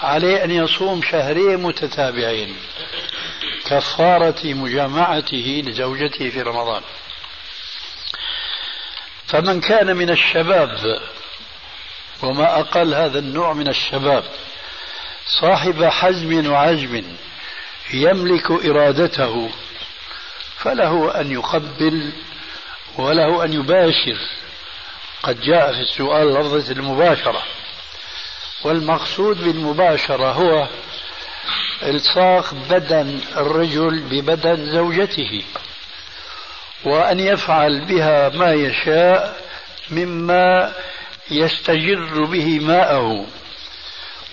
[0.02, 2.56] عليه أن يصوم شهرين متتابعين.
[3.64, 6.82] كفارة مجامعته لزوجته في رمضان.
[9.26, 11.00] فمن كان من الشباب
[12.22, 14.24] وما أقل هذا النوع من الشباب
[15.26, 17.02] صاحب حزم وعزم
[17.92, 19.50] يملك إرادته
[20.56, 22.12] فله أن يقبل
[22.98, 24.18] وله أن يباشر.
[25.22, 27.42] قد جاء في السؤال لفظة المباشرة.
[28.64, 30.68] والمقصود بالمباشرة هو
[31.82, 35.42] إلصاق بدن الرجل ببدن زوجته
[36.84, 39.42] وأن يفعل بها ما يشاء
[39.90, 40.72] مما
[41.30, 43.26] يستجر به ماءه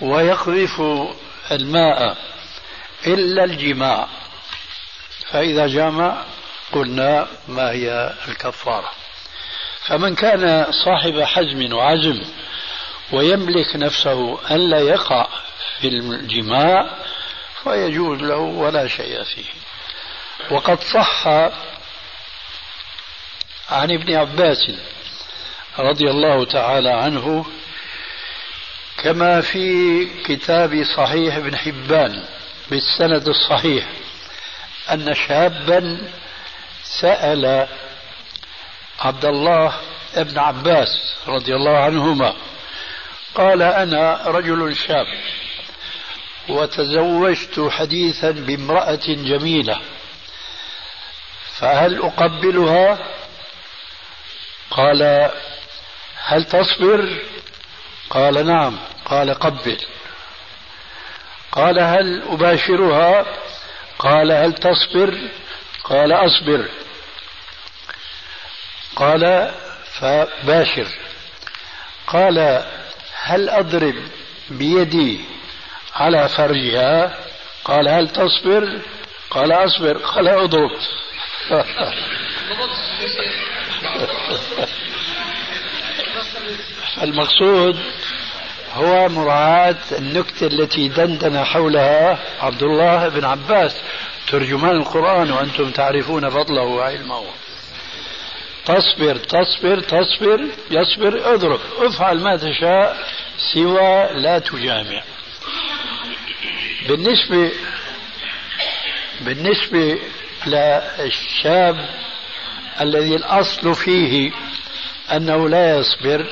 [0.00, 0.82] ويقذف
[1.52, 2.16] الماء
[3.06, 4.08] إلا الجماع.
[5.30, 6.24] فإذا جامع
[6.72, 8.90] قلنا ما هي الكفارة.
[9.86, 12.22] فمن كان صاحب حزم وعزم
[13.12, 15.28] ويملك نفسه ألا يقع
[15.80, 16.90] في الجماع
[17.64, 19.44] فيجوز له ولا شيء فيه.
[20.50, 21.26] وقد صح
[23.70, 24.70] عن ابن عباس
[25.78, 27.46] رضي الله تعالى عنه
[28.98, 32.24] كما في كتاب صحيح ابن حبان
[32.70, 33.86] بالسند الصحيح
[34.90, 36.00] أن شابا
[36.82, 37.68] سأل
[39.00, 39.74] عبد الله
[40.14, 40.88] ابن عباس
[41.26, 42.34] رضي الله عنهما
[43.34, 45.06] قال أنا رجل شاب
[46.48, 49.80] وتزوجت حديثا بامرأة جميلة
[51.58, 52.98] فهل أقبلها؟
[54.70, 55.30] قال
[56.16, 57.18] هل تصبر؟
[58.10, 58.78] قال نعم.
[59.04, 59.78] قال قبل.
[61.52, 63.26] قال هل أباشرها؟
[63.98, 65.18] قال هل تصبر؟
[65.84, 66.68] قال أصبر.
[68.96, 69.52] قال
[70.00, 70.86] فباشر.
[72.06, 72.64] قال
[73.22, 73.94] هل أضرب
[74.50, 75.20] بيدي
[75.94, 77.14] على فرجها؟
[77.64, 78.80] قال هل تصبر؟
[79.30, 79.96] قال أصبر.
[79.98, 80.70] قال أضرب.
[87.02, 87.78] المقصود
[88.74, 93.82] هو مراعاة النكتة التي دندن حولها عبد الله بن عباس.
[94.28, 97.24] ترجمان القرآن وأنتم تعرفون فضله وعلمه.
[98.70, 103.08] تصبر تصبر تصبر يصبر اضرب افعل ما تشاء
[103.54, 105.02] سوى لا تجامع.
[106.88, 107.52] بالنسبة
[109.20, 109.98] بالنسبة
[110.46, 111.88] للشاب
[112.80, 114.32] الذي الأصل فيه
[115.12, 116.26] أنه لا يصبر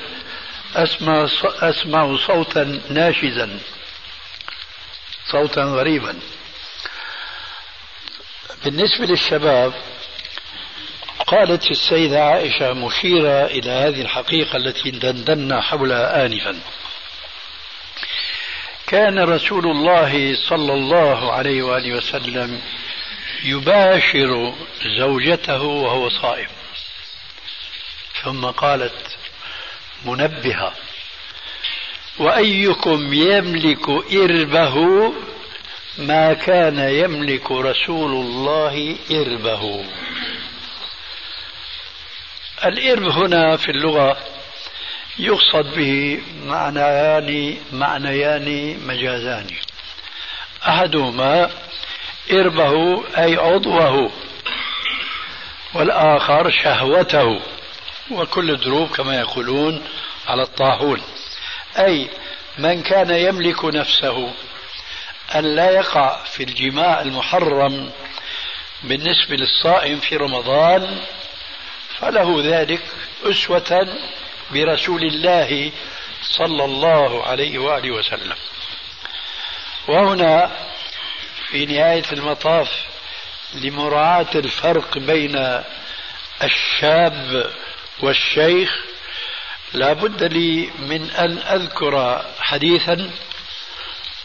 [0.77, 3.59] أسمع, أسمع صوتا ناشزا
[5.31, 6.15] صوتا غريبا.
[8.65, 9.73] بالنسبة للشباب
[11.31, 16.59] قالت السيدة عائشة مشيرة إلى هذه الحقيقة التي دندنا حولها آنفا.
[18.87, 22.61] كان رسول الله صلى الله عليه وآله وسلم
[23.45, 24.55] يباشر
[24.99, 26.49] زوجته وهو صائم.
[28.23, 29.19] ثم قالت
[30.05, 30.73] منبهة
[32.19, 35.13] وأيكم يملك إربه؟
[35.99, 39.85] ما كان يملك رسول الله إربه.
[42.65, 44.17] الإرب هنا في اللغة
[45.19, 49.47] يقصد به معنيان معنيان مجازان.
[50.69, 51.51] أحدهما
[52.33, 54.11] إربه أي عضوه
[55.75, 57.41] والآخر شهوته
[58.11, 59.85] وكل دروب كما يقولون
[60.27, 61.03] على الطاحون.
[61.79, 62.11] أي
[62.59, 64.33] من كان يملك نفسه
[65.35, 67.91] أن لا يقع في الجماع المحرم
[68.83, 71.01] بالنسبة للصائم في رمضان
[72.01, 72.81] فله ذلك
[73.25, 73.89] أسوة
[74.51, 75.73] برسول الله
[76.23, 78.37] صلى الله عليه وآله وسلم.
[79.89, 80.51] وهنا
[81.51, 82.69] في نهاية المطاف
[83.55, 85.63] لمراعاة الفرق بين
[86.43, 87.51] الشاب
[88.01, 88.85] والشيخ
[89.73, 93.11] لا بد لي من أن أذكر حديثا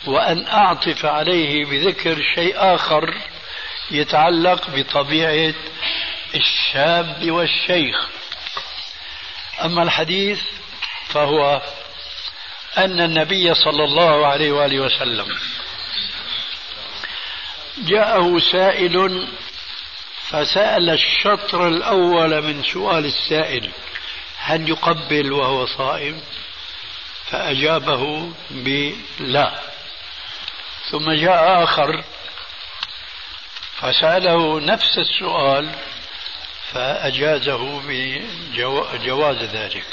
[0.05, 3.13] وأن أعطف عليه بذكر شيء آخر
[3.91, 5.53] يتعلق بطبيعة
[6.35, 8.09] الشاب والشيخ.
[9.63, 10.41] أما الحديث
[11.07, 11.61] فهو
[12.77, 15.37] أن النبي صلى الله عليه وآله وسلم
[17.77, 19.27] جاءه سائل
[20.27, 23.71] فسأل الشطر الأول من سؤال السائل
[24.37, 26.21] هل يقبل وهو صائم؟
[27.31, 29.59] فأجابه بلا.
[30.91, 32.03] ثم جاء آخر
[33.77, 35.69] فسأله نفس السؤال
[36.73, 39.85] فأجازه بجواز ذلك.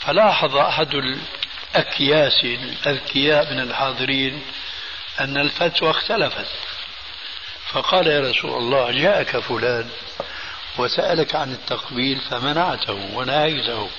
[0.00, 4.42] فلاحظ أحد الأكياس الأذكياء من الحاضرين
[5.20, 6.46] أن الفتوى اختلفت.
[7.72, 9.90] فقال يا رسول الله جاءك فلان
[10.78, 13.90] وسألك عن التقبيل فمنعته ونهيته.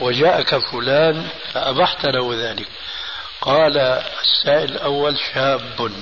[0.00, 2.68] وجاءك فلان فأبحت له ذلك.
[3.40, 3.78] قال
[4.22, 5.92] السائل الأول شاب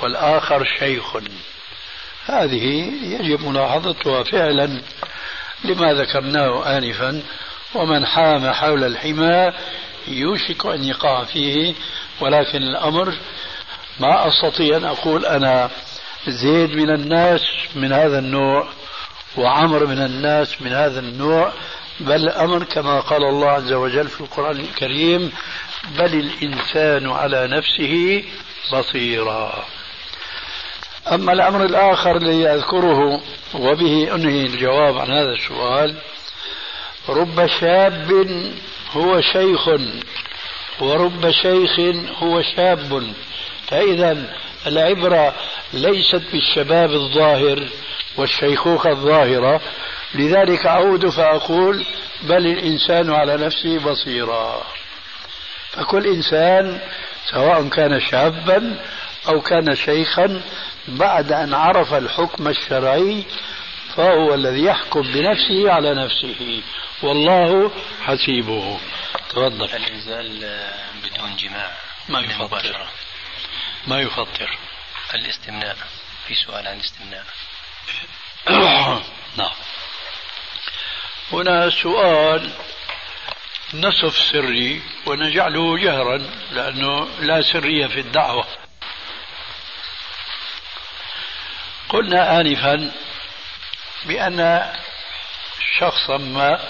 [0.00, 1.16] والآخر شيخ.
[2.28, 4.80] هذه يجب ملاحظتها فعلا
[5.64, 7.22] لما ذكرناه آنفا
[7.74, 9.52] ومن حام حول الحمى
[10.08, 11.74] يوشك أن يقع فيه
[12.20, 13.14] ولكن الأمر
[14.00, 15.70] ما أستطيع أن أقول أنا
[16.28, 17.40] زيد من الناس
[17.74, 18.68] من هذا النوع
[19.36, 21.52] وعمر من الناس من هذا النوع
[22.00, 25.32] بل الأمر كما قال الله عز وجل في القرآن الكريم
[25.98, 28.24] بل الإنسان على نفسه
[28.72, 29.64] بصيرا.
[31.12, 33.20] أما الأمر الآخر الذي أذكره
[33.54, 35.94] وبه أنهي الجواب عن هذا السؤال
[37.08, 38.26] رب شاب
[38.92, 39.68] هو شيخ
[40.80, 41.80] ورب شيخ
[42.22, 43.12] هو شاب
[43.66, 44.24] فإذا
[44.66, 45.34] العبرة
[45.72, 47.68] ليست بالشباب الظاهر
[48.16, 49.60] والشيخوخة الظاهرة
[50.14, 51.86] لذلك أعود فأقول
[52.22, 54.62] بل الإنسان على نفسه بصيرا.
[55.72, 56.80] فكل إنسان
[57.30, 58.78] سواء كان شابا
[59.28, 60.42] أو كان شيخا
[60.88, 63.24] بعد أن عرف الحكم الشرعي
[63.96, 66.62] فهو الذي يحكم بنفسه على نفسه.
[67.02, 67.70] والله
[68.02, 68.80] حسيبه.
[69.30, 69.64] تفضل.
[69.64, 70.60] الإنزال
[71.04, 71.70] بدون جماع
[72.08, 72.86] ما يفطر.
[73.86, 74.58] ما يفطر.
[75.14, 75.76] الاستمناء
[76.26, 77.24] في سؤال عن الاستمناء.
[79.38, 79.54] نعم.
[81.32, 82.50] هنا سؤال
[83.74, 86.18] نصف سري ونجعله جهرا
[86.52, 88.67] لأنه لا سرية في الدعوة.
[91.88, 92.92] قلنا آنفا
[94.04, 94.72] بأن
[95.78, 96.60] شخصا ما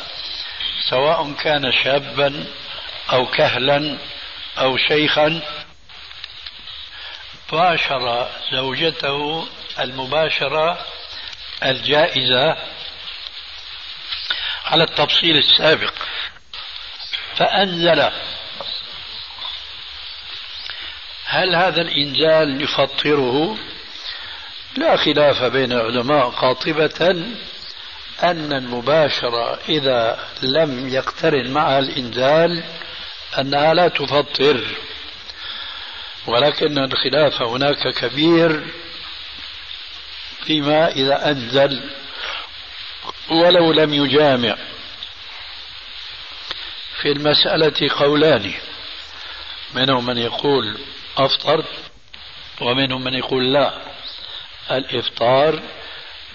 [0.90, 2.46] سواء كان شابا
[3.12, 3.98] أو كهلا
[4.58, 5.40] أو شيخا
[7.52, 9.48] باشر زوجته
[9.78, 10.86] المباشرة
[11.64, 12.56] الجائزة
[14.64, 15.94] على التفصيل السابق.
[17.36, 18.10] فأنزل.
[21.24, 23.58] هل هذا الإنزال يفطره؟
[24.78, 27.10] لا خلاف بين العلماء قاطبة
[28.22, 32.62] أن المباشرة إذا لم يقترن معها الإنزال
[33.38, 34.64] أنها لا تفطر
[36.26, 38.64] ولكن الخلاف هناك كبير
[40.44, 41.90] فيما إذا أنزل
[43.30, 44.56] ولو لم يجامع.
[47.02, 48.52] في المسألة قولان
[49.74, 50.78] منهم من يقول
[51.16, 51.64] أفطر
[52.60, 53.87] ومنهم من يقول لا.
[54.70, 55.62] الإفطار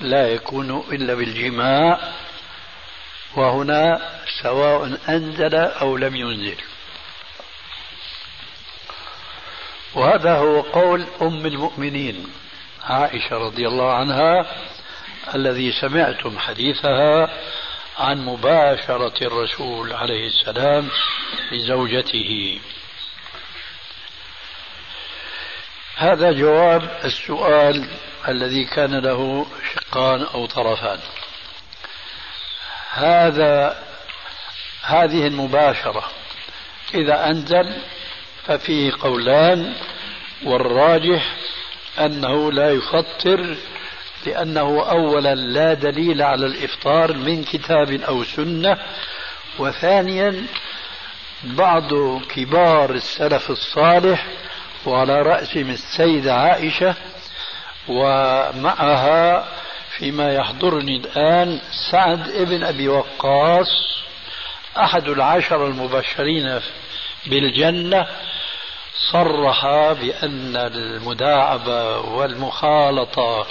[0.01, 1.99] لا يكون إلا بالجماع
[3.35, 4.01] وهنا
[4.41, 6.57] سواء أنزل أو لم ينزل.
[9.95, 12.27] وهذا هو قول أم المؤمنين
[12.83, 14.45] عائشة رضي الله عنها
[15.35, 17.29] الذي سمعتم حديثها
[17.97, 20.89] عن مباشرة الرسول عليه السلام
[21.51, 22.59] لزوجته.
[25.95, 27.87] هذا جواب السؤال
[28.27, 30.99] الذي كان له شقان أو طرفان.
[32.93, 33.83] هذا
[34.81, 36.03] هذه المباشرة
[36.93, 37.75] إذا أنزل
[38.45, 39.73] ففيه قولان
[40.43, 41.35] والراجح
[41.99, 43.55] أنه لا يفطر
[44.25, 48.77] لأنه أولا لا دليل على الإفطار من كتاب أو سنة
[49.59, 50.45] وثانيا
[51.43, 54.27] بعض كبار السلف الصالح
[54.85, 56.95] وعلى رأسهم السيدة عائشة
[57.87, 59.47] ومعها
[59.97, 61.59] فيما يحضرني الآن
[61.91, 63.67] سعد ابن أبي وقاص
[64.77, 66.59] أحد العشر المبشرين
[67.25, 68.07] بالجنة
[69.11, 73.47] صرح بأن المداعبة والمخالطة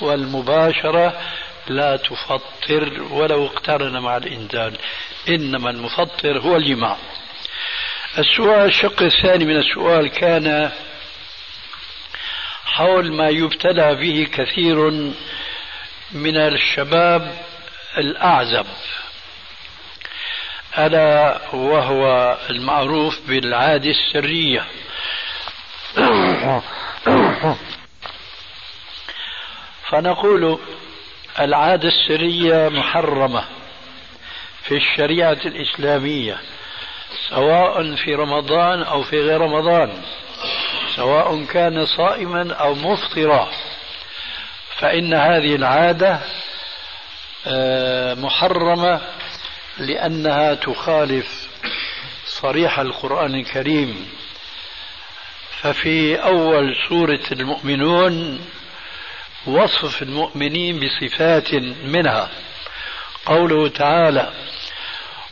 [0.00, 1.20] والمباشرة
[1.68, 4.72] لا تفطر ولو اقترن مع الإنسان
[5.28, 6.96] إنما المفطر هو الجماع.
[8.18, 10.70] السؤال الشق الثاني من السؤال كان
[12.64, 14.90] حول ما يبتلى به كثير
[16.12, 17.38] من الشباب
[17.98, 18.66] الأعزب.
[20.78, 24.64] ألا وهو المعروف بالعادة السرية.
[29.88, 30.58] فنقول
[31.40, 33.44] العادة السرية محرمة
[34.62, 36.40] في الشريعة الإسلامية.
[37.28, 40.02] سواء في رمضان أو في غير رمضان
[40.96, 43.50] سواء كان صائما أو مفطرا.
[44.78, 46.20] فإن هذه العادة
[47.46, 49.00] آه، محرمة
[49.78, 51.48] لأنها تخالف
[52.26, 54.08] صريح القرآن الكريم.
[55.60, 58.40] ففي أول سورة المؤمنون
[59.46, 61.54] وصف المؤمنين بصفات
[61.84, 62.28] منها.
[63.26, 64.32] قوله تعالى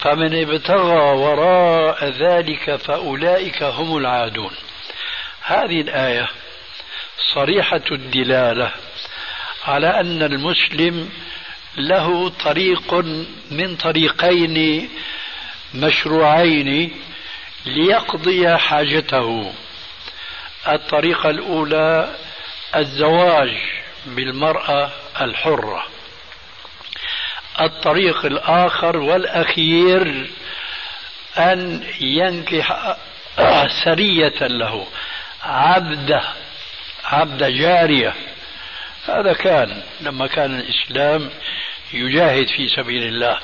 [0.00, 4.50] فمن ابتغى وراء ذلك فأولئك هم العادون.
[5.42, 6.28] هذه الآية
[7.34, 8.72] صريحة الدلالة
[9.64, 11.10] على أن المسلم
[11.76, 12.94] له طريق
[13.50, 14.88] من طريقين
[15.74, 16.92] مشروعين
[17.66, 19.52] ليقضي حاجته.
[20.68, 22.14] الطريقة الأولى
[22.76, 23.56] الزواج
[24.06, 24.90] بالمرأة
[25.20, 25.99] الحرة.
[27.60, 30.30] الطريق الآخر والأخير
[31.38, 32.96] أن ينكح
[33.84, 34.86] سرية له
[35.42, 36.22] عبده
[37.04, 38.14] عبد جارية.
[39.08, 41.30] هذا كان لما كان الإسلام
[41.92, 43.38] يجاهد في سبيل الله.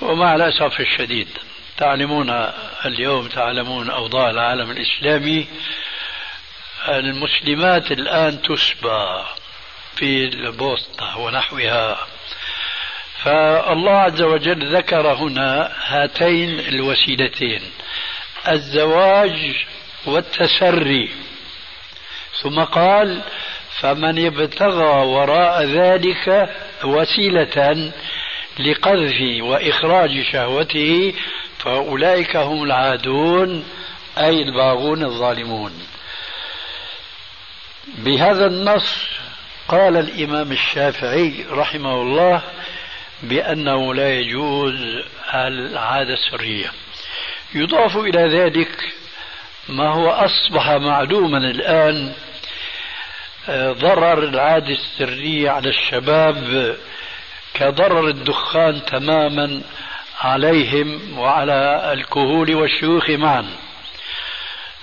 [0.00, 1.28] ومع الأسف الشديد
[1.76, 2.30] تعلمون
[2.84, 5.46] اليوم تعلمون أوضاع العالم الإسلامي
[6.88, 9.24] المسلمات الآن تسبى
[9.96, 11.98] في البوسطة ونحوها.
[13.24, 17.62] فالله عز وجل ذكر هنا هاتين الوسيلتين
[18.48, 19.54] الزواج
[20.06, 21.10] والتسري.
[22.42, 23.22] ثم قال
[23.80, 26.50] فمن ابتغى وراء ذلك
[26.84, 27.92] وسيلة
[28.58, 31.14] لقذف وإخراج شهوته
[31.58, 33.64] فأولئك هم العادون
[34.18, 35.72] أي الباغون الظالمون.
[37.98, 39.08] بهذا النص
[39.68, 42.42] قال الإمام الشافعي رحمه الله
[43.22, 44.74] بأنه لا يجوز
[45.34, 46.72] العادة السرية.
[47.54, 48.92] يضاف إلى ذلك
[49.68, 52.12] ما هو أصبح معلوما الآن
[53.48, 56.76] آه، ضرر العادة السرية على الشباب
[57.54, 59.62] كضرر الدخان تماما
[60.20, 63.46] عليهم وعلى الكهول والشيوخ معا.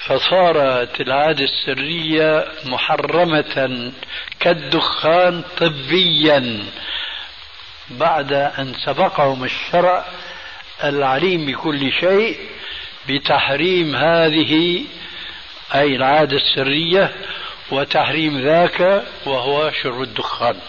[0.05, 3.91] فصارت العادة السرية محرمة
[4.39, 6.63] كالدخان طبيا.
[7.89, 10.05] بعد أن سبقهم الشرع
[10.83, 12.39] العليم بكل شيء
[13.09, 14.83] بتحريم هذه
[15.75, 17.15] أي العادة السرية
[17.71, 20.59] وتحريم ذاك وهو شرب الدخان.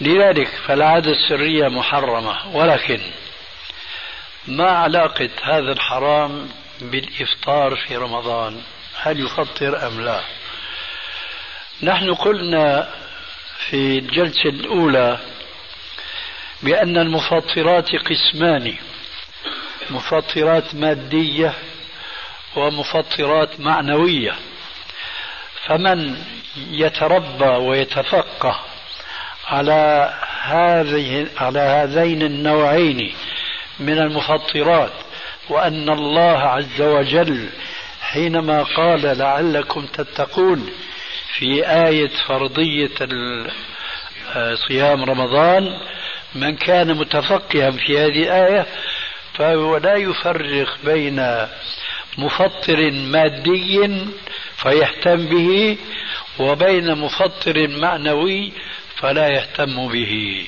[0.00, 3.00] لذلك فالعادة السرية محرمة ولكن
[4.46, 6.48] ما علاقة هذا الحرام
[6.80, 8.62] بالإفطار في رمضان؟
[9.02, 10.20] هل يفطر أم لا؟
[11.82, 12.88] نحن قلنا
[13.58, 15.18] في الجلسة الأولى
[16.62, 18.74] بأن المفطرات قسمان
[19.90, 21.52] مفطرات مادية
[22.56, 24.34] ومفطرات معنوية.
[25.66, 26.16] فمن
[26.70, 28.60] يتربى ويتفقه
[29.46, 33.14] على هذه على هذين النوعين
[33.80, 34.92] من المفطرات
[35.50, 37.48] وأن الله عز وجل
[38.00, 40.70] حينما قال لعلكم تتقون
[41.38, 42.90] في آية فرضية
[44.68, 45.78] صيام رمضان
[46.34, 48.66] من كان متفقها في هذه الآية
[49.34, 51.46] فهو لا يفرق بين
[52.18, 54.06] مفطر مادي
[54.56, 55.78] فيهتم به
[56.38, 58.52] وبين مفطر معنوي
[58.96, 60.46] فلا يهتم به.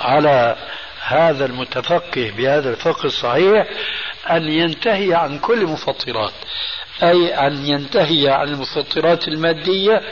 [0.00, 0.56] على
[1.00, 3.66] هذا المتفقه بهذا الفقه الصحيح
[4.30, 6.32] أن ينتهي عن كل المفطرات.
[7.02, 10.02] أي أن ينتهي عن المفطرات المادية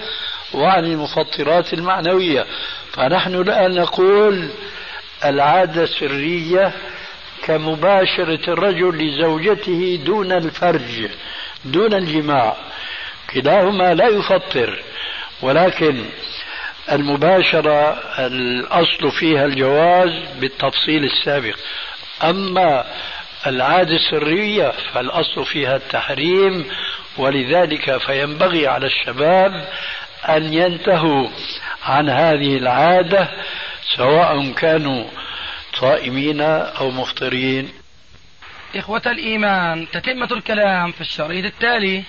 [0.54, 2.46] وعن المفطرات المعنوية.
[2.92, 4.48] فنحن الآن نقول
[5.24, 6.72] العادة السرية
[7.44, 11.08] كمباشرة الرجل لزوجته دون الفرج
[11.64, 12.56] دون الجماع.
[13.34, 14.82] كلاهما لا يفطر
[15.42, 16.04] ولكن
[16.92, 20.10] المباشرة الأصل فيها الجواز
[20.40, 21.54] بالتفصيل السابق.
[22.22, 22.84] أما
[23.46, 26.66] العادة السرية فالأصل فيها التحريم
[27.18, 29.68] ولذلك فينبغي على الشباب
[30.28, 31.28] أن ينتهوا
[31.84, 33.28] عن هذه العادة
[33.96, 35.04] سواء كانوا
[35.74, 37.68] صائمين أو مفطرين.
[38.76, 42.02] إخوة الإيمان تتمة الكلام في الشريط التالي.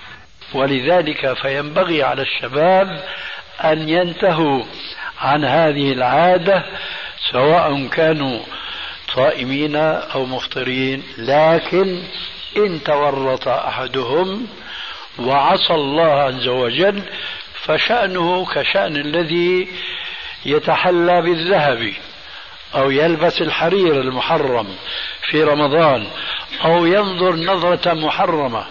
[0.54, 3.04] ولذلك فينبغي على الشباب
[3.64, 4.64] أن ينتهوا
[5.20, 6.64] عن هذه العادة
[7.32, 8.40] سواء كانوا
[9.16, 12.02] صائمين أو مفطرين لكن
[12.56, 14.46] إن تورط أحدهم
[15.18, 17.02] وعصى الله عز وجل
[17.62, 19.68] فشأنه كشأن الذي
[20.46, 21.92] يتحلى بالذهب
[22.74, 24.66] أو يلبس الحرير المحرم
[25.30, 26.06] في رمضان
[26.64, 28.66] أو ينظر نظرة محرمة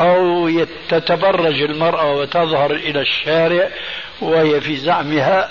[0.00, 0.50] أو
[0.88, 3.70] تتبرج المرأة وتظهر إلى الشارع
[4.20, 5.50] وهي في زعمها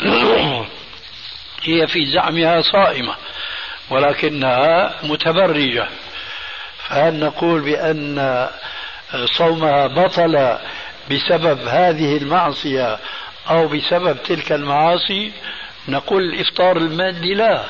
[1.62, 3.14] هي في زعمها صائمة.
[3.90, 5.86] ولكنها متبرجة.
[6.88, 8.48] فهل نقول بأن
[9.38, 10.58] صومها بطل
[11.10, 12.98] بسبب هذه المعصية
[13.50, 15.32] أو بسبب تلك المعاصي؟
[15.88, 17.64] نقول الإفطار المادي لا.